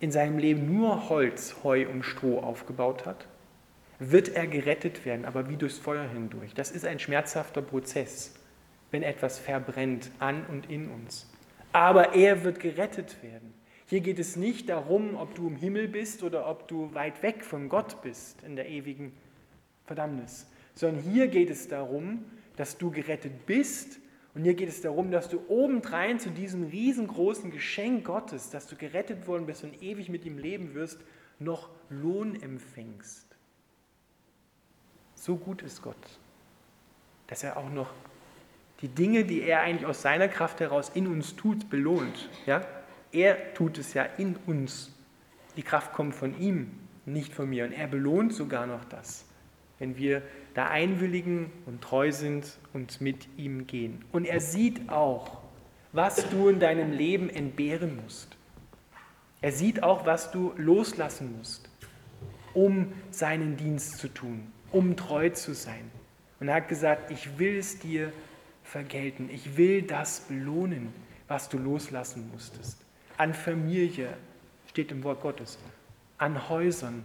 in 0.00 0.10
seinem 0.10 0.38
Leben 0.38 0.74
nur 0.74 1.10
Holz, 1.10 1.56
Heu 1.62 1.86
und 1.88 2.04
Stroh 2.04 2.40
aufgebaut 2.40 3.06
hat, 3.06 3.26
wird 3.98 4.30
er 4.30 4.46
gerettet 4.46 5.04
werden, 5.04 5.26
aber 5.26 5.48
wie 5.48 5.56
durchs 5.56 5.78
Feuer 5.78 6.08
hindurch. 6.08 6.54
Das 6.54 6.70
ist 6.70 6.86
ein 6.86 6.98
schmerzhafter 6.98 7.60
Prozess, 7.60 8.34
wenn 8.90 9.02
etwas 9.02 9.38
verbrennt 9.38 10.10
an 10.18 10.46
und 10.46 10.70
in 10.70 10.90
uns. 10.90 11.30
Aber 11.72 12.14
er 12.14 12.42
wird 12.42 12.58
gerettet 12.58 13.22
werden. 13.22 13.59
Hier 13.90 14.02
geht 14.02 14.20
es 14.20 14.36
nicht 14.36 14.68
darum, 14.68 15.16
ob 15.16 15.34
du 15.34 15.48
im 15.48 15.56
Himmel 15.56 15.88
bist 15.88 16.22
oder 16.22 16.48
ob 16.48 16.68
du 16.68 16.94
weit 16.94 17.24
weg 17.24 17.44
von 17.44 17.68
Gott 17.68 18.02
bist 18.02 18.40
in 18.44 18.54
der 18.54 18.68
ewigen 18.68 19.12
Verdammnis, 19.84 20.46
sondern 20.76 21.02
hier 21.02 21.26
geht 21.26 21.50
es 21.50 21.66
darum, 21.66 22.24
dass 22.54 22.78
du 22.78 22.92
gerettet 22.92 23.46
bist 23.46 23.98
und 24.32 24.44
hier 24.44 24.54
geht 24.54 24.68
es 24.68 24.80
darum, 24.80 25.10
dass 25.10 25.28
du 25.28 25.40
obendrein 25.48 26.20
zu 26.20 26.30
diesem 26.30 26.68
riesengroßen 26.68 27.50
Geschenk 27.50 28.04
Gottes, 28.04 28.50
dass 28.50 28.68
du 28.68 28.76
gerettet 28.76 29.26
worden 29.26 29.46
bist 29.46 29.64
und 29.64 29.82
ewig 29.82 30.08
mit 30.08 30.24
ihm 30.24 30.38
leben 30.38 30.74
wirst, 30.74 31.00
noch 31.40 31.68
Lohn 31.88 32.40
empfängst. 32.40 33.26
So 35.16 35.34
gut 35.34 35.62
ist 35.62 35.82
Gott, 35.82 35.96
dass 37.26 37.42
er 37.42 37.56
auch 37.56 37.70
noch 37.70 37.92
die 38.82 38.88
Dinge, 38.88 39.24
die 39.24 39.42
er 39.42 39.62
eigentlich 39.62 39.86
aus 39.86 40.00
seiner 40.00 40.28
Kraft 40.28 40.60
heraus 40.60 40.92
in 40.94 41.08
uns 41.08 41.34
tut, 41.34 41.68
belohnt. 41.68 42.28
Ja? 42.46 42.64
Er 43.12 43.54
tut 43.54 43.78
es 43.78 43.94
ja 43.94 44.04
in 44.04 44.36
uns. 44.46 44.92
Die 45.56 45.62
Kraft 45.62 45.92
kommt 45.92 46.14
von 46.14 46.38
ihm, 46.38 46.70
nicht 47.06 47.34
von 47.34 47.48
mir. 47.48 47.64
Und 47.64 47.72
er 47.72 47.88
belohnt 47.88 48.32
sogar 48.32 48.66
noch 48.66 48.84
das, 48.84 49.24
wenn 49.78 49.96
wir 49.96 50.22
da 50.54 50.68
einwilligen 50.68 51.50
und 51.66 51.82
treu 51.82 52.12
sind 52.12 52.58
und 52.72 53.00
mit 53.00 53.28
ihm 53.36 53.66
gehen. 53.66 54.04
Und 54.12 54.26
er 54.26 54.40
sieht 54.40 54.88
auch, 54.90 55.40
was 55.92 56.28
du 56.30 56.48
in 56.48 56.60
deinem 56.60 56.92
Leben 56.92 57.28
entbehren 57.30 58.00
musst. 58.02 58.36
Er 59.40 59.52
sieht 59.52 59.82
auch, 59.82 60.06
was 60.06 60.30
du 60.30 60.52
loslassen 60.56 61.36
musst, 61.38 61.68
um 62.54 62.92
seinen 63.10 63.56
Dienst 63.56 63.98
zu 63.98 64.08
tun, 64.08 64.52
um 64.70 64.96
treu 64.96 65.30
zu 65.30 65.54
sein. 65.54 65.90
Und 66.38 66.48
er 66.48 66.56
hat 66.56 66.68
gesagt, 66.68 67.10
ich 67.10 67.38
will 67.38 67.58
es 67.58 67.78
dir 67.78 68.12
vergelten, 68.62 69.30
ich 69.30 69.56
will 69.56 69.82
das 69.82 70.20
belohnen, 70.20 70.92
was 71.26 71.48
du 71.48 71.58
loslassen 71.58 72.30
musstest. 72.32 72.78
An 73.20 73.34
Familie, 73.34 74.16
steht 74.70 74.90
im 74.90 75.04
Wort 75.04 75.20
Gottes, 75.20 75.58
an 76.16 76.48
Häusern, 76.48 77.04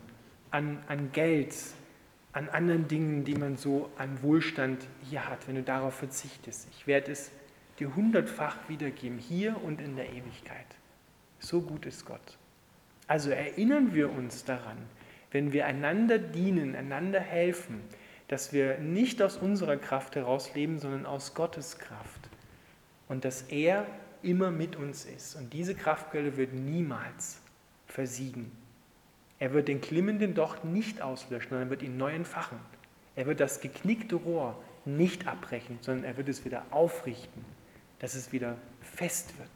an, 0.49 0.81
an 0.87 1.11
Geld, 1.11 1.53
an 2.31 2.47
anderen 2.47 2.87
Dingen, 2.87 3.25
die 3.25 3.35
man 3.35 3.57
so 3.57 3.91
an 3.97 4.23
Wohlstand 4.23 4.87
hier 5.09 5.27
hat, 5.27 5.45
wenn 5.45 5.55
du 5.55 5.61
darauf 5.61 5.95
verzichtest. 5.95 6.69
Ich 6.71 6.87
werde 6.87 7.11
es 7.11 7.31
dir 7.79 7.93
hundertfach 7.93 8.55
wiedergeben, 8.69 9.17
hier 9.17 9.61
und 9.61 9.81
in 9.81 9.97
der 9.97 10.07
Ewigkeit. 10.09 10.77
So 11.39 11.59
gut 11.59 11.85
ist 11.85 12.05
Gott. 12.05 12.37
Also 13.07 13.31
erinnern 13.31 13.93
wir 13.93 14.09
uns 14.09 14.45
daran, 14.45 14.77
wenn 15.31 15.51
wir 15.51 15.65
einander 15.65 16.17
dienen, 16.17 16.77
einander 16.77 17.19
helfen, 17.19 17.81
dass 18.29 18.53
wir 18.53 18.77
nicht 18.77 19.21
aus 19.21 19.35
unserer 19.35 19.75
Kraft 19.75 20.15
heraus 20.15 20.55
leben, 20.55 20.79
sondern 20.79 21.05
aus 21.05 21.33
Gottes 21.33 21.77
Kraft. 21.77 22.29
Und 23.09 23.25
dass 23.25 23.41
er 23.41 23.85
immer 24.25 24.51
mit 24.51 24.75
uns 24.75 25.05
ist. 25.05 25.35
Und 25.35 25.53
diese 25.53 25.75
Kraftquelle 25.75 26.37
wird 26.37 26.53
niemals 26.53 27.39
versiegen. 27.87 28.51
Er 29.39 29.53
wird 29.53 29.67
den 29.67 29.81
klimmenden 29.81 30.33
Docht 30.33 30.65
nicht 30.65 31.01
auslöschen, 31.01 31.49
sondern 31.49 31.67
er 31.67 31.71
wird 31.71 31.83
ihn 31.83 31.97
neu 31.97 32.13
entfachen. 32.13 32.57
Er 33.15 33.25
wird 33.25 33.39
das 33.39 33.61
geknickte 33.61 34.15
Rohr 34.15 34.61
nicht 34.85 35.27
abbrechen, 35.27 35.77
sondern 35.81 36.03
er 36.03 36.17
wird 36.17 36.29
es 36.29 36.45
wieder 36.45 36.63
aufrichten, 36.71 37.45
dass 37.99 38.15
es 38.15 38.31
wieder 38.31 38.57
fest 38.81 39.37
wird. 39.37 39.49